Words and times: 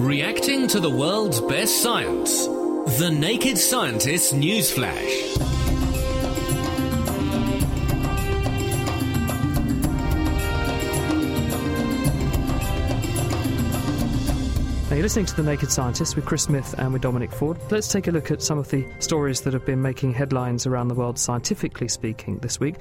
Reacting 0.00 0.66
to 0.68 0.80
the 0.80 0.88
world's 0.88 1.42
best 1.42 1.82
science. 1.82 2.46
The 2.46 3.10
Naked 3.10 3.58
Scientist 3.58 4.34
News 4.34 4.70
you're 15.00 15.06
listening 15.06 15.24
to 15.24 15.34
The 15.34 15.42
Naked 15.42 15.72
Scientist 15.72 16.14
with 16.14 16.26
Chris 16.26 16.42
Smith 16.42 16.74
and 16.76 16.92
with 16.92 17.00
Dominic 17.00 17.32
Ford. 17.32 17.56
Let's 17.70 17.88
take 17.88 18.06
a 18.06 18.10
look 18.10 18.30
at 18.30 18.42
some 18.42 18.58
of 18.58 18.68
the 18.68 18.86
stories 18.98 19.40
that 19.40 19.54
have 19.54 19.64
been 19.64 19.80
making 19.80 20.12
headlines 20.12 20.66
around 20.66 20.88
the 20.88 20.94
world, 20.94 21.18
scientifically 21.18 21.88
speaking, 21.88 22.36
this 22.40 22.60
week. 22.60 22.74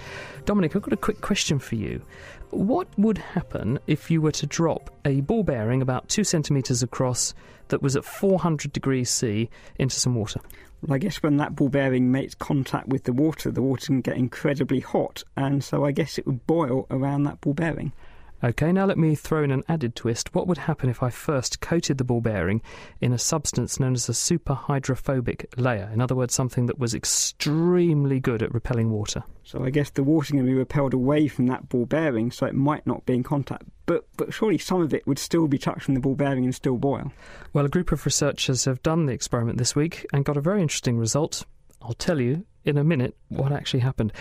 Dominic, 0.44 0.76
I've 0.76 0.82
got 0.82 0.92
a 0.92 0.98
quick 0.98 1.22
question 1.22 1.60
for 1.60 1.76
you. 1.76 2.02
What 2.50 2.90
would 2.98 3.20
happen 3.20 3.80
if 3.88 4.12
you 4.12 4.20
were 4.20 4.34
to 4.34 4.46
drop 4.46 4.94
a 5.06 5.22
ball 5.22 5.44
bearing 5.44 5.82
about 5.82 6.10
two 6.10 6.26
centimetres 6.26 6.84
across 6.84 7.34
that 7.70 7.82
was 7.82 7.96
at 7.96 8.04
400 8.04 8.74
degrees 8.74 9.10
C 9.10 9.50
into 9.78 9.98
some 9.98 10.14
water? 10.14 10.42
Well, 10.82 10.96
I 10.96 10.98
guess 10.98 11.24
when 11.24 11.38
that 11.38 11.56
ball 11.56 11.70
bearing 11.70 12.12
makes 12.12 12.36
contact 12.36 12.90
with 12.90 13.06
the 13.06 13.14
water, 13.14 13.50
the 13.50 13.62
water 13.62 13.86
can 13.86 14.02
get 14.02 14.18
incredibly 14.18 14.82
hot, 14.82 15.24
and 15.38 15.64
so 15.64 15.86
I 15.86 15.94
guess 15.94 16.18
it 16.18 16.28
would 16.28 16.46
boil 16.46 16.86
around 16.92 17.24
that 17.24 17.40
ball 17.40 17.54
bearing. 17.54 17.94
Okay, 18.42 18.72
now 18.72 18.86
let 18.86 18.98
me 18.98 19.16
throw 19.16 19.44
in 19.44 19.52
an 19.52 19.66
added 19.68 19.98
twist. 19.98 20.34
What 20.34 20.48
would 20.48 20.60
happen 20.60 20.90
if 20.90 21.04
I 21.04 21.10
first 21.10 21.60
coated 21.60 21.98
the 21.98 22.06
ball 22.06 22.22
bearing 22.22 22.62
in 23.02 23.12
a 23.12 23.18
substance 23.18 23.82
known 23.82 23.96
as 23.96 24.08
a 24.08 24.14
superhydrophobic 24.14 25.48
layer? 25.58 25.90
In 25.94 26.00
other 26.00 26.16
words, 26.16 26.34
something 26.34 26.66
that 26.68 26.80
was 26.80 26.96
extremely 26.96 28.22
good 28.22 28.42
at 28.42 28.54
repelling 28.54 28.92
water. 28.92 29.24
So 29.44 29.66
I 29.66 29.72
guess 29.72 29.90
the 29.90 30.04
water's 30.04 30.32
going 30.32 30.46
to 30.46 30.50
be 30.50 30.58
repelled 30.58 30.94
away 30.94 31.28
from 31.28 31.48
that 31.48 31.68
ball 31.68 31.86
bearing, 31.86 32.32
so 32.32 32.46
it 32.46 32.56
might 32.56 32.88
not 32.88 33.06
be 33.06 33.16
in 33.16 33.24
contact. 33.24 33.66
But 33.86 34.06
but 34.16 34.34
surely 34.34 34.58
some 34.58 34.82
of 34.82 34.94
it 34.94 35.06
would 35.06 35.20
still 35.20 35.48
be 35.48 35.58
touching 35.58 35.94
the 35.94 36.00
ball 36.00 36.16
bearing 36.16 36.46
and 36.46 36.56
still 36.56 36.78
boil. 36.78 37.12
Well, 37.52 37.66
a 37.66 37.70
group 37.70 37.92
of 37.92 38.06
researchers 38.06 38.64
have 38.64 38.82
done 38.84 39.06
the 39.06 39.14
experiment 39.14 39.58
this 39.58 39.76
week 39.76 40.06
and 40.14 40.24
got 40.24 40.38
a 40.38 40.42
very 40.42 40.62
interesting 40.62 40.98
result. 40.98 41.44
I'll 41.82 41.94
tell 41.94 42.20
you 42.20 42.46
in 42.66 42.78
a 42.78 42.84
minute 42.84 43.16
what 43.30 43.52
actually 43.52 43.80
happened. 43.82 44.14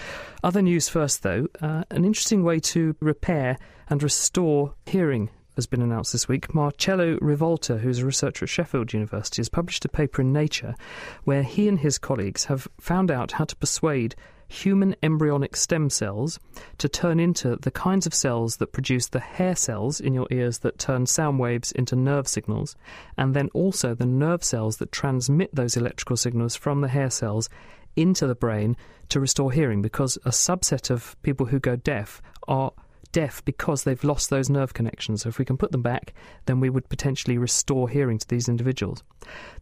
Other 0.42 0.62
news 0.62 0.88
first, 0.88 1.22
though. 1.22 1.48
Uh, 1.60 1.84
an 1.90 2.04
interesting 2.04 2.44
way 2.44 2.60
to 2.60 2.96
repair 3.00 3.58
and 3.88 4.02
restore 4.02 4.74
hearing 4.86 5.30
has 5.56 5.66
been 5.66 5.82
announced 5.82 6.12
this 6.12 6.28
week. 6.28 6.54
Marcello 6.54 7.16
Rivolta, 7.16 7.80
who's 7.80 7.98
a 7.98 8.06
researcher 8.06 8.44
at 8.44 8.48
Sheffield 8.48 8.92
University, 8.92 9.40
has 9.40 9.48
published 9.48 9.84
a 9.84 9.88
paper 9.88 10.22
in 10.22 10.32
Nature 10.32 10.76
where 11.24 11.42
he 11.42 11.66
and 11.66 11.80
his 11.80 11.98
colleagues 11.98 12.44
have 12.44 12.68
found 12.80 13.10
out 13.10 13.32
how 13.32 13.44
to 13.44 13.56
persuade 13.56 14.14
human 14.48 14.96
embryonic 15.02 15.54
stem 15.54 15.90
cells 15.90 16.38
to 16.78 16.88
turn 16.88 17.20
into 17.20 17.56
the 17.56 17.70
kinds 17.70 18.06
of 18.06 18.14
cells 18.14 18.56
that 18.56 18.72
produce 18.72 19.08
the 19.08 19.20
hair 19.20 19.54
cells 19.54 20.00
in 20.00 20.14
your 20.14 20.26
ears 20.30 20.60
that 20.60 20.78
turn 20.78 21.06
sound 21.06 21.38
waves 21.38 21.70
into 21.72 21.94
nerve 21.94 22.26
signals, 22.26 22.74
and 23.16 23.34
then 23.34 23.48
also 23.52 23.94
the 23.94 24.06
nerve 24.06 24.42
cells 24.42 24.78
that 24.78 24.90
transmit 24.90 25.54
those 25.54 25.76
electrical 25.76 26.16
signals 26.16 26.56
from 26.56 26.80
the 26.80 26.88
hair 26.88 27.10
cells 27.10 27.48
into 27.96 28.26
the 28.26 28.34
brain 28.34 28.76
to 29.08 29.20
restore 29.20 29.52
hearing 29.52 29.82
because 29.82 30.16
a 30.24 30.30
subset 30.30 30.90
of 30.90 31.20
people 31.22 31.46
who 31.46 31.58
go 31.58 31.76
deaf 31.76 32.22
are 32.46 32.72
deaf 33.12 33.44
because 33.44 33.84
they've 33.84 34.04
lost 34.04 34.30
those 34.30 34.50
nerve 34.50 34.74
connections. 34.74 35.22
So 35.22 35.28
if 35.28 35.38
we 35.38 35.44
can 35.44 35.56
put 35.56 35.72
them 35.72 35.82
back, 35.82 36.14
then 36.46 36.60
we 36.60 36.70
would 36.70 36.88
potentially 36.88 37.38
restore 37.38 37.88
hearing 37.88 38.18
to 38.18 38.28
these 38.28 38.48
individuals. 38.48 39.02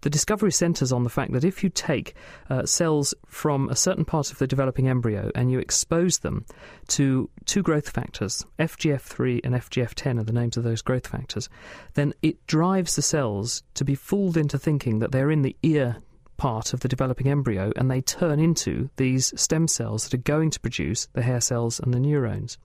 The 0.03 0.11
discovery 0.11 0.53
centres 0.53 0.93
on 0.93 1.05
the 1.05 1.11
fact 1.11 1.33
that 1.33 1.45
if 1.45 1.63
you 1.65 1.71
take 1.71 2.15
uh, 2.51 2.67
cells 2.67 3.15
from 3.27 3.69
a 3.69 3.77
certain 3.77 4.05
part 4.05 4.31
of 4.31 4.39
the 4.39 4.47
developing 4.47 4.89
embryo 4.89 5.31
and 5.35 5.51
you 5.51 5.59
expose 5.59 6.19
them 6.19 6.45
to 6.89 7.31
two 7.45 7.63
growth 7.63 7.91
factors, 7.91 8.45
FGF3 8.59 9.41
and 9.45 9.55
FGF10 9.55 10.21
are 10.21 10.25
the 10.25 10.33
names 10.33 10.57
of 10.57 10.65
those 10.65 10.83
growth 10.83 11.07
factors, 11.07 11.49
then 11.95 12.13
it 12.23 12.47
drives 12.47 12.97
the 12.97 13.03
cells 13.03 13.63
to 13.75 13.85
be 13.85 13.95
fooled 13.95 14.37
into 14.37 14.59
thinking 14.59 14.99
that 14.99 15.13
they're 15.13 15.31
in 15.31 15.43
the 15.43 15.57
ear 15.63 15.97
part 16.37 16.73
of 16.73 16.81
the 16.81 16.89
developing 16.89 17.29
embryo 17.29 17.73
and 17.77 17.91
they 17.91 18.01
turn 18.01 18.39
into 18.39 18.91
these 18.97 19.33
stem 19.41 19.69
cells 19.69 20.05
that 20.05 20.15
are 20.15 20.23
going 20.23 20.51
to 20.51 20.61
produce 20.61 21.07
the 21.13 21.23
hair 21.23 21.41
cells 21.41 21.81
and 21.81 21.93
the 21.93 22.01
neurons. 22.01 22.59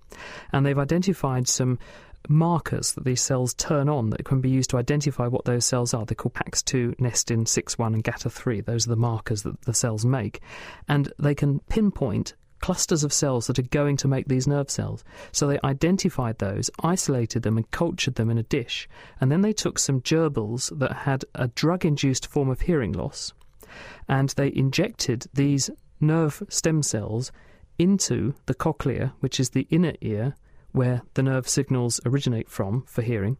And 0.51 0.65
they've 0.65 0.77
identified 0.77 1.47
some 1.47 1.79
markers 2.29 2.93
that 2.93 3.03
these 3.03 3.21
cells 3.21 3.53
turn 3.53 3.89
on 3.89 4.11
that 4.11 4.25
can 4.25 4.41
be 4.41 4.49
used 4.49 4.69
to 4.71 4.77
identify 4.77 5.27
what 5.27 5.45
those 5.45 5.65
cells 5.65 5.93
are. 5.93 6.05
They're 6.05 6.15
called 6.15 6.35
PAX2, 6.35 6.97
Nestin, 6.97 7.45
SIX1 7.45 7.93
and 7.93 8.03
GATA3. 8.03 8.65
Those 8.65 8.85
are 8.85 8.91
the 8.91 8.95
markers 8.95 9.43
that 9.43 9.61
the 9.61 9.73
cells 9.73 10.05
make. 10.05 10.41
And 10.87 11.11
they 11.17 11.35
can 11.35 11.59
pinpoint 11.61 12.35
clusters 12.59 13.03
of 13.03 13.11
cells 13.11 13.47
that 13.47 13.57
are 13.57 13.63
going 13.63 13.97
to 13.97 14.07
make 14.07 14.27
these 14.27 14.47
nerve 14.47 14.69
cells. 14.69 15.03
So 15.31 15.47
they 15.47 15.59
identified 15.63 16.37
those, 16.37 16.69
isolated 16.83 17.41
them, 17.41 17.57
and 17.57 17.69
cultured 17.71 18.15
them 18.15 18.29
in 18.29 18.37
a 18.37 18.43
dish. 18.43 18.87
And 19.19 19.31
then 19.31 19.41
they 19.41 19.53
took 19.53 19.79
some 19.79 20.01
gerbils 20.01 20.77
that 20.77 20.91
had 20.91 21.25
a 21.33 21.47
drug 21.47 21.85
induced 21.85 22.27
form 22.27 22.49
of 22.49 22.61
hearing 22.61 22.91
loss 22.93 23.33
and 24.07 24.29
they 24.29 24.51
injected 24.53 25.27
these 25.33 25.69
nerve 25.99 26.43
stem 26.49 26.83
cells 26.83 27.31
into 27.77 28.33
the 28.45 28.53
cochlea, 28.53 29.13
which 29.19 29.39
is 29.39 29.51
the 29.51 29.67
inner 29.69 29.93
ear 30.01 30.35
where 30.71 31.01
the 31.15 31.23
nerve 31.23 31.49
signals 31.49 31.99
originate 32.05 32.49
from 32.49 32.83
for 32.83 33.01
hearing. 33.01 33.37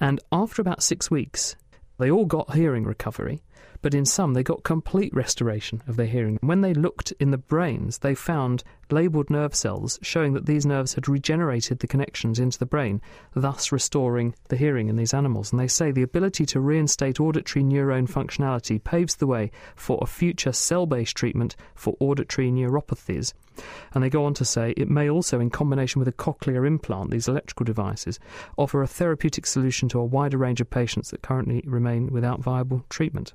And 0.00 0.20
after 0.32 0.60
about 0.60 0.82
six 0.82 1.10
weeks, 1.10 1.56
they 1.98 2.10
all 2.10 2.26
got 2.26 2.54
hearing 2.54 2.84
recovery, 2.84 3.42
but 3.82 3.94
in 3.94 4.04
some 4.04 4.34
they 4.34 4.42
got 4.42 4.64
complete 4.64 5.14
restoration 5.14 5.82
of 5.86 5.96
their 5.96 6.06
hearing. 6.06 6.38
When 6.40 6.60
they 6.60 6.74
looked 6.74 7.12
in 7.20 7.30
the 7.30 7.38
brains, 7.38 7.98
they 7.98 8.14
found 8.14 8.64
labelled 8.90 9.30
nerve 9.30 9.54
cells 9.54 9.98
showing 10.02 10.32
that 10.34 10.46
these 10.46 10.66
nerves 10.66 10.94
had 10.94 11.08
regenerated 11.08 11.78
the 11.78 11.86
connections 11.86 12.38
into 12.38 12.58
the 12.58 12.66
brain, 12.66 13.00
thus 13.34 13.72
restoring 13.72 14.34
the 14.48 14.56
hearing 14.56 14.88
in 14.88 14.96
these 14.96 15.14
animals. 15.14 15.52
And 15.52 15.60
they 15.60 15.68
say 15.68 15.90
the 15.90 16.02
ability 16.02 16.46
to 16.46 16.60
reinstate 16.60 17.20
auditory 17.20 17.64
neuron 17.64 18.08
functionality 18.08 18.82
paves 18.82 19.16
the 19.16 19.26
way 19.26 19.50
for 19.74 19.98
a 20.00 20.06
future 20.06 20.52
cell 20.52 20.86
based 20.86 21.16
treatment 21.16 21.56
for 21.74 21.96
auditory 22.00 22.50
neuropathies. 22.50 23.32
And 23.94 24.02
they 24.02 24.10
go 24.10 24.24
on 24.24 24.34
to 24.34 24.44
say 24.44 24.74
it 24.76 24.90
may 24.90 25.08
also, 25.08 25.40
in 25.40 25.50
combination 25.50 25.98
with 25.98 26.08
a 26.08 26.12
cochlear 26.12 26.66
implant, 26.66 27.10
these 27.10 27.28
electrical 27.28 27.64
devices, 27.64 28.18
offer 28.56 28.82
a 28.82 28.86
therapeutic 28.86 29.46
solution 29.46 29.88
to 29.90 29.98
a 29.98 30.04
wider 30.04 30.38
range 30.38 30.60
of 30.60 30.70
patients 30.70 31.10
that 31.10 31.22
currently 31.22 31.62
remain 31.66 32.08
without 32.08 32.40
viable 32.40 32.84
treatment. 32.90 33.32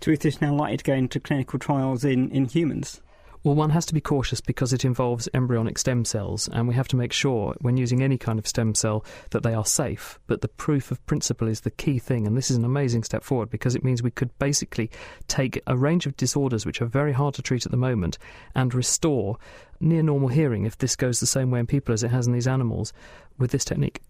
So 0.00 0.12
is 0.12 0.40
now 0.40 0.54
likely 0.54 0.76
to 0.78 0.84
go 0.84 0.94
into 0.94 1.20
clinical 1.20 1.58
trials 1.58 2.04
in, 2.04 2.30
in 2.30 2.46
humans? 2.46 3.02
Well, 3.44 3.54
one 3.54 3.70
has 3.70 3.86
to 3.86 3.94
be 3.94 4.00
cautious 4.00 4.40
because 4.40 4.72
it 4.72 4.84
involves 4.84 5.28
embryonic 5.32 5.78
stem 5.78 6.04
cells, 6.04 6.48
and 6.52 6.66
we 6.66 6.74
have 6.74 6.88
to 6.88 6.96
make 6.96 7.12
sure 7.12 7.54
when 7.60 7.76
using 7.76 8.02
any 8.02 8.18
kind 8.18 8.38
of 8.38 8.48
stem 8.48 8.74
cell 8.74 9.04
that 9.30 9.42
they 9.42 9.54
are 9.54 9.64
safe. 9.64 10.18
But 10.26 10.40
the 10.40 10.48
proof 10.48 10.90
of 10.90 11.04
principle 11.06 11.46
is 11.46 11.60
the 11.60 11.70
key 11.70 11.98
thing, 11.98 12.26
and 12.26 12.36
this 12.36 12.50
is 12.50 12.56
an 12.56 12.64
amazing 12.64 13.04
step 13.04 13.22
forward 13.22 13.48
because 13.48 13.76
it 13.76 13.84
means 13.84 14.02
we 14.02 14.10
could 14.10 14.36
basically 14.38 14.90
take 15.28 15.60
a 15.66 15.76
range 15.76 16.04
of 16.06 16.16
disorders 16.16 16.66
which 16.66 16.82
are 16.82 16.86
very 16.86 17.12
hard 17.12 17.34
to 17.34 17.42
treat 17.42 17.64
at 17.64 17.70
the 17.70 17.76
moment 17.76 18.18
and 18.54 18.74
restore 18.74 19.38
near 19.80 20.02
normal 20.02 20.28
hearing 20.28 20.64
if 20.64 20.78
this 20.78 20.96
goes 20.96 21.20
the 21.20 21.26
same 21.26 21.50
way 21.50 21.60
in 21.60 21.66
people 21.66 21.92
as 21.92 22.02
it 22.02 22.10
has 22.10 22.26
in 22.26 22.32
these 22.32 22.48
animals 22.48 22.92
with 23.38 23.52
this 23.52 23.64
technique. 23.64 24.00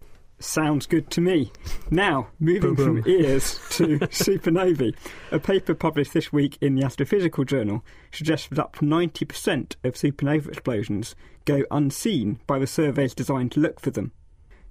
Sounds 0.41 0.85
good 0.85 1.11
to 1.11 1.21
me. 1.21 1.51
Now, 1.91 2.29
moving 2.39 2.73
boom, 2.73 2.75
boom. 2.75 3.03
from 3.03 3.11
ears 3.11 3.59
to 3.71 3.99
supernovae. 3.99 4.95
A 5.31 5.39
paper 5.39 5.73
published 5.73 6.13
this 6.13 6.31
week 6.31 6.57
in 6.61 6.75
the 6.75 6.83
Astrophysical 6.83 7.45
Journal 7.45 7.83
suggests 8.09 8.47
that 8.47 8.59
up 8.59 8.77
to 8.77 8.85
90% 8.85 9.75
of 9.83 9.95
supernova 9.95 10.47
explosions 10.47 11.13
go 11.43 11.63
unseen 11.69 12.39
by 12.47 12.57
the 12.57 12.67
surveys 12.67 13.13
designed 13.13 13.51
to 13.51 13.59
look 13.59 13.81
for 13.81 13.91
them. 13.91 14.13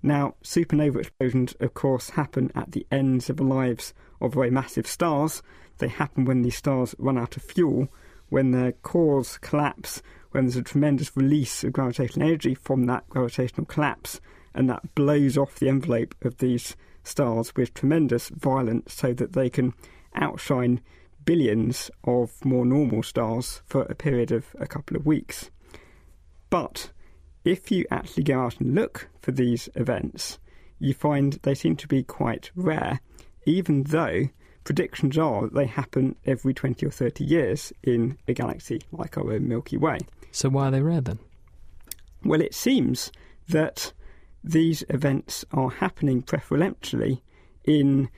Now, 0.03 0.37
supernova 0.43 1.01
explosions, 1.01 1.55
of 1.61 1.75
course, 1.75 2.11
happen 2.11 2.51
at 2.55 2.73
the 2.73 2.87
ends 2.91 3.29
of 3.29 3.37
the 3.37 3.45
lives 3.45 3.93
of 4.23 4.33
very 4.33 4.51
massive 4.51 4.87
stars. 4.87 5.43
They 5.79 5.89
happen 5.89 6.25
when 6.25 6.41
these 6.41 6.57
stars 6.57 6.95
run 6.99 7.19
out 7.19 7.37
of 7.37 7.43
fuel, 7.43 7.89
when 8.31 8.53
their 8.53 8.73
cores 8.73 9.37
collapse, 9.37 10.03
when 10.31 10.45
there's 10.45 10.57
a 10.57 10.63
tremendous 10.63 11.15
release 11.15 11.63
of 11.63 11.75
gravitational 11.75 12.27
energy 12.27 12.55
from 12.55 12.85
that 12.87 13.07
gravitational 13.11 13.67
collapse 13.67 14.19
and 14.55 14.69
that 14.69 14.95
blows 14.95 15.37
off 15.37 15.59
the 15.59 15.69
envelope 15.69 16.15
of 16.23 16.39
these 16.39 16.77
stars 17.03 17.55
with 17.57 17.75
tremendous 17.75 18.29
violence 18.29 18.95
so 18.95 19.13
that 19.15 19.33
they 19.33 19.49
can 19.49 19.75
outshine 20.15 20.81
billions 21.25 21.91
of 22.05 22.45
more 22.45 22.65
normal 22.65 23.03
stars 23.03 23.63
for 23.67 23.83
a 23.83 23.95
period 23.95 24.33
of 24.33 24.47
a 24.59 24.67
couple 24.67 24.97
of 24.97 25.07
weeks. 25.07 25.51
But 26.51 26.91
if 27.45 27.71
you 27.71 27.85
actually 27.91 28.25
go 28.25 28.41
out 28.41 28.61
and 28.61 28.75
look 28.75 29.09
for 29.21 29.33
these 29.33 29.69
events, 29.75 30.39
you 30.79 30.95
find 30.95 31.35
they 31.43 31.55
seem 31.55 31.77
to 31.77 31.89
be 31.89 32.03
quite 32.03 32.51
rare, 32.55 33.01
even 33.45 33.83
though 33.85 34.29
predictions 34.65 35.17
are 35.17 35.43
that 35.43 35.55
they 35.55 35.67
happen 35.67 36.17
every 36.27 36.55
20 36.55 36.85
or 36.87 36.91
30 36.91 37.25
years 37.25 37.73
in 37.83 38.19
a 38.29 38.33
galaxy 38.33 38.81
like 38.93 39.17
our 39.17 39.33
own 39.33 39.49
Milky 39.49 39.77
Way. 39.77 39.99
So, 40.31 40.49
why 40.49 40.69
are 40.69 40.71
they 40.71 40.83
rare 40.83 41.01
then? 41.01 41.19
Well, 42.25 42.41
it 42.41 42.55
seems 42.55 43.11
that 43.49 43.93
these 44.43 44.85
events 44.89 45.45
are 45.53 45.71
happening 45.71 46.23
preferentially 46.23 47.23
in 47.65 48.09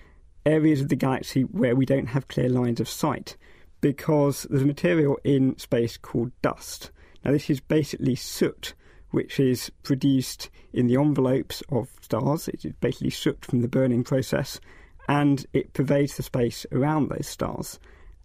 areas 0.47 0.81
of 0.81 0.89
the 0.89 0.97
galaxy 0.97 1.43
where 1.43 1.77
we 1.77 1.87
don't 1.87 2.09
have 2.09 2.29
clear 2.29 2.49
lines 2.49 2.81
of 2.81 2.89
sight 2.89 3.37
because 3.81 4.47
there's 4.51 4.63
a 4.63 4.67
material 4.67 5.19
in 5.25 5.57
space 5.59 5.97
called 5.97 6.33
dust. 6.43 6.91
Now, 7.25 7.33
this 7.33 7.51
is 7.51 7.61
basically 7.61 8.15
soot 8.15 8.75
which 9.11 9.41
is 9.41 9.71
produced 9.83 10.51
in 10.73 10.87
the 10.87 10.97
envelopes 10.97 11.63
of 11.71 11.89
stars. 12.01 12.49
It 12.49 12.65
is 12.65 12.73
basically 12.81 13.11
soot 13.11 13.45
from 13.45 13.61
the 13.61 13.69
burning 13.69 14.05
process, 14.05 14.61
and 15.09 15.45
it 15.53 15.73
pervades 15.73 16.17
the 16.17 16.23
space 16.23 16.65
around 16.73 17.09
those 17.09 17.27
stars. 17.27 17.79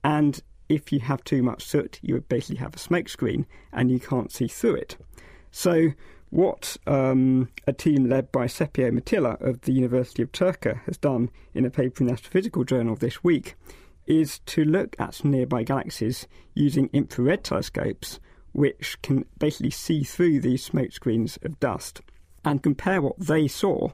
And 0.03 0.41
if 0.69 0.91
you 0.91 0.99
have 0.99 1.23
too 1.23 1.41
much 1.41 1.63
soot, 1.63 1.99
you 2.01 2.13
would 2.13 2.29
basically 2.29 2.57
have 2.57 2.75
a 2.75 2.79
smoke 2.79 3.09
screen 3.09 3.45
and 3.73 3.91
you 3.91 3.99
can't 3.99 4.31
see 4.31 4.47
through 4.47 4.75
it. 4.75 4.97
So, 5.51 5.91
what 6.35 6.75
um, 6.85 7.47
a 7.65 7.71
team 7.71 8.09
led 8.09 8.29
by 8.29 8.45
Seppo 8.45 8.91
Mattila 8.91 9.39
of 9.39 9.61
the 9.61 9.71
University 9.71 10.21
of 10.21 10.33
Turku 10.33 10.77
has 10.83 10.97
done 10.97 11.29
in 11.53 11.63
a 11.63 11.69
paper 11.69 12.03
in 12.03 12.07
the 12.07 12.13
Astrophysical 12.13 12.65
Journal 12.65 12.97
this 12.97 13.23
week 13.23 13.55
is 14.05 14.39
to 14.39 14.65
look 14.65 14.97
at 14.99 15.23
nearby 15.23 15.63
galaxies 15.63 16.27
using 16.53 16.89
infrared 16.91 17.45
telescopes, 17.45 18.19
which 18.51 19.01
can 19.01 19.23
basically 19.39 19.69
see 19.69 20.03
through 20.03 20.41
these 20.41 20.61
smoke 20.61 20.91
screens 20.91 21.39
of 21.41 21.57
dust, 21.61 22.01
and 22.43 22.61
compare 22.61 23.01
what 23.01 23.17
they 23.17 23.47
saw 23.47 23.87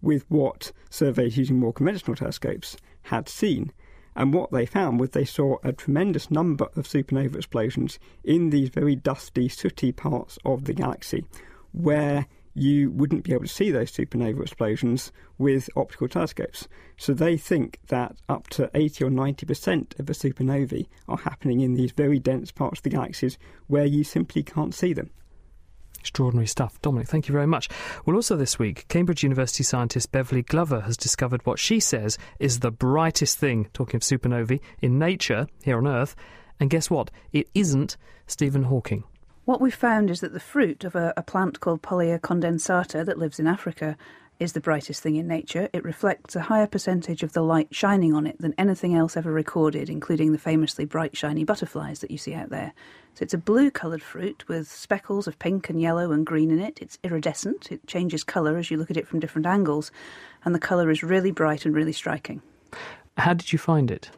with 0.00 0.24
what 0.30 0.72
surveys 0.88 1.36
using 1.36 1.60
more 1.60 1.74
conventional 1.74 2.16
telescopes 2.16 2.74
had 3.02 3.28
seen. 3.28 3.70
And 4.16 4.32
what 4.32 4.50
they 4.50 4.64
found 4.64 4.98
was 4.98 5.10
they 5.10 5.26
saw 5.26 5.58
a 5.62 5.74
tremendous 5.74 6.30
number 6.30 6.68
of 6.74 6.88
supernova 6.88 7.36
explosions 7.36 7.98
in 8.24 8.48
these 8.48 8.70
very 8.70 8.96
dusty, 8.96 9.46
sooty 9.50 9.92
parts 9.92 10.38
of 10.42 10.64
the 10.64 10.72
galaxy, 10.72 11.24
where 11.72 12.26
you 12.54 12.90
wouldn't 12.90 13.24
be 13.24 13.32
able 13.32 13.44
to 13.44 13.48
see 13.48 13.70
those 13.70 13.90
supernova 13.90 14.42
explosions 14.42 15.10
with 15.38 15.70
optical 15.76 16.08
telescopes. 16.08 16.68
So 16.96 17.14
they 17.14 17.36
think 17.36 17.78
that 17.88 18.16
up 18.28 18.48
to 18.50 18.70
80 18.74 19.04
or 19.04 19.10
90% 19.10 19.98
of 19.98 20.06
the 20.06 20.12
supernovae 20.12 20.86
are 21.08 21.18
happening 21.18 21.60
in 21.60 21.74
these 21.74 21.92
very 21.92 22.18
dense 22.18 22.52
parts 22.52 22.80
of 22.80 22.82
the 22.82 22.90
galaxies 22.90 23.38
where 23.68 23.86
you 23.86 24.04
simply 24.04 24.42
can't 24.42 24.74
see 24.74 24.92
them. 24.92 25.10
Extraordinary 25.98 26.48
stuff. 26.48 26.82
Dominic, 26.82 27.08
thank 27.08 27.28
you 27.28 27.32
very 27.32 27.46
much. 27.46 27.68
Well, 28.04 28.16
also 28.16 28.36
this 28.36 28.58
week, 28.58 28.86
Cambridge 28.88 29.22
University 29.22 29.62
scientist 29.62 30.10
Beverley 30.10 30.42
Glover 30.42 30.80
has 30.80 30.96
discovered 30.96 31.46
what 31.46 31.60
she 31.60 31.78
says 31.78 32.18
is 32.40 32.58
the 32.58 32.72
brightest 32.72 33.38
thing, 33.38 33.68
talking 33.72 33.96
of 33.96 34.02
supernovae, 34.02 34.60
in 34.80 34.98
nature 34.98 35.46
here 35.62 35.78
on 35.78 35.86
Earth. 35.86 36.16
And 36.58 36.70
guess 36.70 36.90
what? 36.90 37.10
It 37.32 37.48
isn't 37.54 37.96
Stephen 38.26 38.64
Hawking. 38.64 39.04
What 39.44 39.60
we've 39.60 39.74
found 39.74 40.08
is 40.08 40.20
that 40.20 40.32
the 40.32 40.38
fruit 40.38 40.84
of 40.84 40.94
a, 40.94 41.12
a 41.16 41.22
plant 41.22 41.58
called 41.58 41.82
Pollia 41.82 42.20
condensata 42.20 43.04
that 43.04 43.18
lives 43.18 43.40
in 43.40 43.48
Africa 43.48 43.96
is 44.38 44.52
the 44.52 44.60
brightest 44.60 45.02
thing 45.02 45.16
in 45.16 45.26
nature. 45.26 45.68
It 45.72 45.82
reflects 45.82 46.36
a 46.36 46.42
higher 46.42 46.68
percentage 46.68 47.24
of 47.24 47.32
the 47.32 47.42
light 47.42 47.66
shining 47.74 48.14
on 48.14 48.24
it 48.24 48.38
than 48.38 48.54
anything 48.56 48.94
else 48.94 49.16
ever 49.16 49.32
recorded, 49.32 49.90
including 49.90 50.30
the 50.30 50.38
famously 50.38 50.84
bright, 50.84 51.16
shiny 51.16 51.42
butterflies 51.42 51.98
that 52.00 52.12
you 52.12 52.18
see 52.18 52.34
out 52.34 52.50
there. 52.50 52.72
So 53.14 53.24
it's 53.24 53.34
a 53.34 53.38
blue 53.38 53.72
coloured 53.72 54.02
fruit 54.02 54.44
with 54.46 54.70
speckles 54.70 55.26
of 55.26 55.40
pink 55.40 55.68
and 55.68 55.80
yellow 55.80 56.12
and 56.12 56.24
green 56.24 56.52
in 56.52 56.60
it. 56.60 56.78
It's 56.80 56.98
iridescent, 57.02 57.72
it 57.72 57.84
changes 57.88 58.22
colour 58.22 58.58
as 58.58 58.70
you 58.70 58.76
look 58.76 58.92
at 58.92 58.96
it 58.96 59.08
from 59.08 59.18
different 59.18 59.46
angles, 59.46 59.90
and 60.44 60.54
the 60.54 60.60
colour 60.60 60.88
is 60.88 61.02
really 61.02 61.32
bright 61.32 61.66
and 61.66 61.74
really 61.74 61.92
striking. 61.92 62.42
How 63.16 63.34
did 63.34 63.52
you 63.52 63.58
find 63.58 63.90
it? 63.90 64.08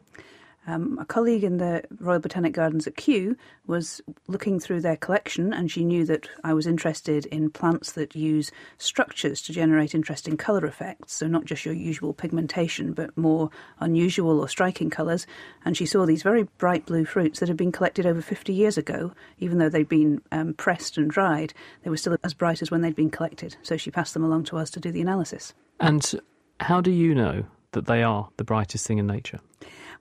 Um, 0.66 0.98
a 0.98 1.04
colleague 1.04 1.44
in 1.44 1.58
the 1.58 1.84
Royal 2.00 2.20
Botanic 2.20 2.54
Gardens 2.54 2.86
at 2.86 2.96
Kew 2.96 3.36
was 3.66 4.00
looking 4.28 4.58
through 4.58 4.80
their 4.80 4.96
collection 4.96 5.52
and 5.52 5.70
she 5.70 5.84
knew 5.84 6.06
that 6.06 6.28
I 6.42 6.54
was 6.54 6.66
interested 6.66 7.26
in 7.26 7.50
plants 7.50 7.92
that 7.92 8.14
use 8.14 8.50
structures 8.78 9.42
to 9.42 9.52
generate 9.52 9.94
interesting 9.94 10.36
colour 10.36 10.64
effects. 10.64 11.14
So, 11.14 11.26
not 11.26 11.44
just 11.44 11.64
your 11.64 11.74
usual 11.74 12.14
pigmentation, 12.14 12.92
but 12.92 13.16
more 13.16 13.50
unusual 13.80 14.40
or 14.40 14.48
striking 14.48 14.90
colours. 14.90 15.26
And 15.64 15.76
she 15.76 15.86
saw 15.86 16.06
these 16.06 16.22
very 16.22 16.44
bright 16.58 16.86
blue 16.86 17.04
fruits 17.04 17.40
that 17.40 17.48
had 17.48 17.58
been 17.58 17.72
collected 17.72 18.06
over 18.06 18.22
50 18.22 18.52
years 18.52 18.78
ago. 18.78 19.12
Even 19.38 19.58
though 19.58 19.68
they'd 19.68 19.88
been 19.88 20.22
um, 20.32 20.54
pressed 20.54 20.96
and 20.96 21.10
dried, 21.10 21.52
they 21.82 21.90
were 21.90 21.96
still 21.96 22.16
as 22.24 22.34
bright 22.34 22.62
as 22.62 22.70
when 22.70 22.80
they'd 22.80 22.96
been 22.96 23.10
collected. 23.10 23.56
So, 23.62 23.76
she 23.76 23.90
passed 23.90 24.14
them 24.14 24.24
along 24.24 24.44
to 24.44 24.56
us 24.56 24.70
to 24.70 24.80
do 24.80 24.90
the 24.90 25.02
analysis. 25.02 25.52
And 25.80 26.20
how 26.60 26.80
do 26.80 26.90
you 26.90 27.14
know 27.14 27.44
that 27.72 27.86
they 27.86 28.02
are 28.02 28.28
the 28.36 28.44
brightest 28.44 28.86
thing 28.86 28.98
in 28.98 29.06
nature? 29.06 29.40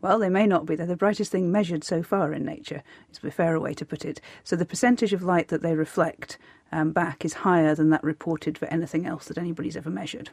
Well, 0.03 0.19
they 0.19 0.27
may 0.27 0.45
not 0.45 0.65
be. 0.65 0.75
They're 0.75 0.85
the 0.85 0.97
brightest 0.97 1.31
thing 1.31 1.49
measured 1.49 1.85
so 1.85 2.03
far 2.03 2.33
in 2.33 2.43
nature, 2.43 2.83
is 3.09 3.23
a 3.23 3.31
fairer 3.31 3.57
way 3.57 3.73
to 3.75 3.85
put 3.85 4.03
it. 4.03 4.19
So 4.43 4.57
the 4.57 4.65
percentage 4.65 5.13
of 5.13 5.23
light 5.23 5.47
that 5.47 5.61
they 5.61 5.75
reflect 5.75 6.37
um, 6.73 6.91
back 6.91 7.23
is 7.23 7.33
higher 7.33 7.73
than 7.73 7.89
that 7.91 8.03
reported 8.03 8.57
for 8.57 8.65
anything 8.65 9.05
else 9.05 9.27
that 9.27 9.37
anybody's 9.37 9.77
ever 9.77 9.89
measured. 9.89 10.29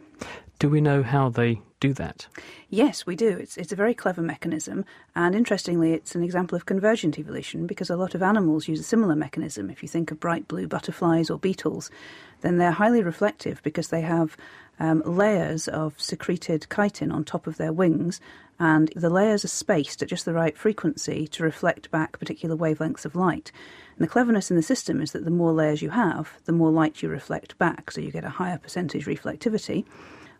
Do 0.58 0.68
we 0.68 0.80
know 0.80 1.04
how 1.04 1.28
they 1.28 1.60
do 1.78 1.92
that? 1.94 2.26
Yes, 2.68 3.06
we 3.06 3.14
do. 3.14 3.28
It's, 3.28 3.56
it's 3.56 3.70
a 3.70 3.76
very 3.76 3.94
clever 3.94 4.22
mechanism, 4.22 4.84
and 5.14 5.36
interestingly, 5.36 5.92
it's 5.92 6.16
an 6.16 6.24
example 6.24 6.56
of 6.56 6.66
convergent 6.66 7.16
evolution 7.16 7.68
because 7.68 7.90
a 7.90 7.96
lot 7.96 8.16
of 8.16 8.24
animals 8.24 8.66
use 8.66 8.80
a 8.80 8.84
similar 8.84 9.14
mechanism. 9.14 9.70
If 9.70 9.84
you 9.84 9.88
think 9.88 10.10
of 10.10 10.18
bright 10.18 10.48
blue 10.48 10.66
butterflies 10.66 11.30
or 11.30 11.38
beetles, 11.38 11.92
then 12.40 12.58
they're 12.58 12.72
highly 12.72 13.04
reflective 13.04 13.62
because 13.62 13.88
they 13.88 14.00
have 14.00 14.36
um, 14.80 15.02
layers 15.04 15.68
of 15.68 16.00
secreted 16.00 16.66
chitin 16.74 17.12
on 17.12 17.22
top 17.22 17.46
of 17.46 17.56
their 17.56 17.72
wings, 17.72 18.20
and 18.60 18.92
the 18.94 19.10
layers 19.10 19.44
are 19.44 19.48
spaced 19.48 20.02
at 20.02 20.08
just 20.08 20.24
the 20.24 20.32
right 20.32 20.56
frequency 20.56 21.26
to 21.26 21.42
reflect 21.42 21.90
back 21.90 22.18
particular 22.20 22.54
wavelengths 22.54 23.04
of 23.04 23.16
light. 23.16 23.50
And 23.96 24.06
the 24.06 24.10
cleverness 24.10 24.50
in 24.50 24.56
the 24.56 24.62
system 24.62 25.00
is 25.00 25.12
that 25.12 25.24
the 25.24 25.30
more 25.30 25.52
layers 25.52 25.82
you 25.82 25.90
have, 25.90 26.34
the 26.44 26.52
more 26.52 26.70
light 26.70 27.02
you 27.02 27.08
reflect 27.08 27.58
back, 27.58 27.90
so 27.90 28.00
you 28.00 28.12
get 28.12 28.22
a 28.22 28.30
higher 28.30 28.58
percentage 28.58 29.06
reflectivity. 29.06 29.86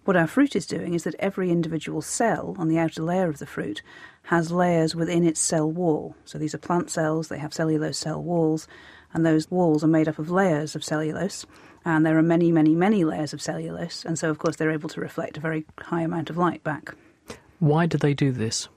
What 0.04 0.16
our 0.16 0.26
fruit 0.26 0.54
is 0.54 0.66
doing 0.66 0.94
is 0.94 1.04
that 1.04 1.16
every 1.18 1.50
individual 1.50 2.02
cell 2.02 2.54
on 2.58 2.68
the 2.68 2.78
outer 2.78 3.02
layer 3.02 3.28
of 3.28 3.38
the 3.38 3.46
fruit 3.46 3.82
has 4.24 4.52
layers 4.52 4.94
within 4.94 5.24
its 5.24 5.40
cell 5.40 5.70
wall. 5.70 6.14
So 6.24 6.38
these 6.38 6.54
are 6.54 6.58
plant 6.58 6.90
cells, 6.90 7.28
they 7.28 7.38
have 7.38 7.54
cellulose 7.54 7.98
cell 7.98 8.22
walls, 8.22 8.68
and 9.14 9.24
those 9.24 9.50
walls 9.50 9.82
are 9.82 9.88
made 9.88 10.08
up 10.08 10.18
of 10.18 10.30
layers 10.30 10.76
of 10.76 10.84
cellulose 10.84 11.46
and 11.84 12.04
there 12.04 12.18
are 12.18 12.22
many, 12.22 12.52
many, 12.52 12.74
many 12.74 13.04
layers 13.04 13.32
of 13.32 13.40
cellulose, 13.40 14.04
and 14.04 14.18
so 14.18 14.28
of 14.28 14.38
course 14.38 14.56
they're 14.56 14.70
able 14.70 14.90
to 14.90 15.00
reflect 15.00 15.38
a 15.38 15.40
very 15.40 15.64
high 15.80 16.02
amount 16.02 16.28
of 16.28 16.36
light 16.36 16.62
back. 16.62 16.94
Why 17.60 17.86
do 17.86 17.96
they 17.96 18.14
do 18.14 18.32
this? 18.32 18.68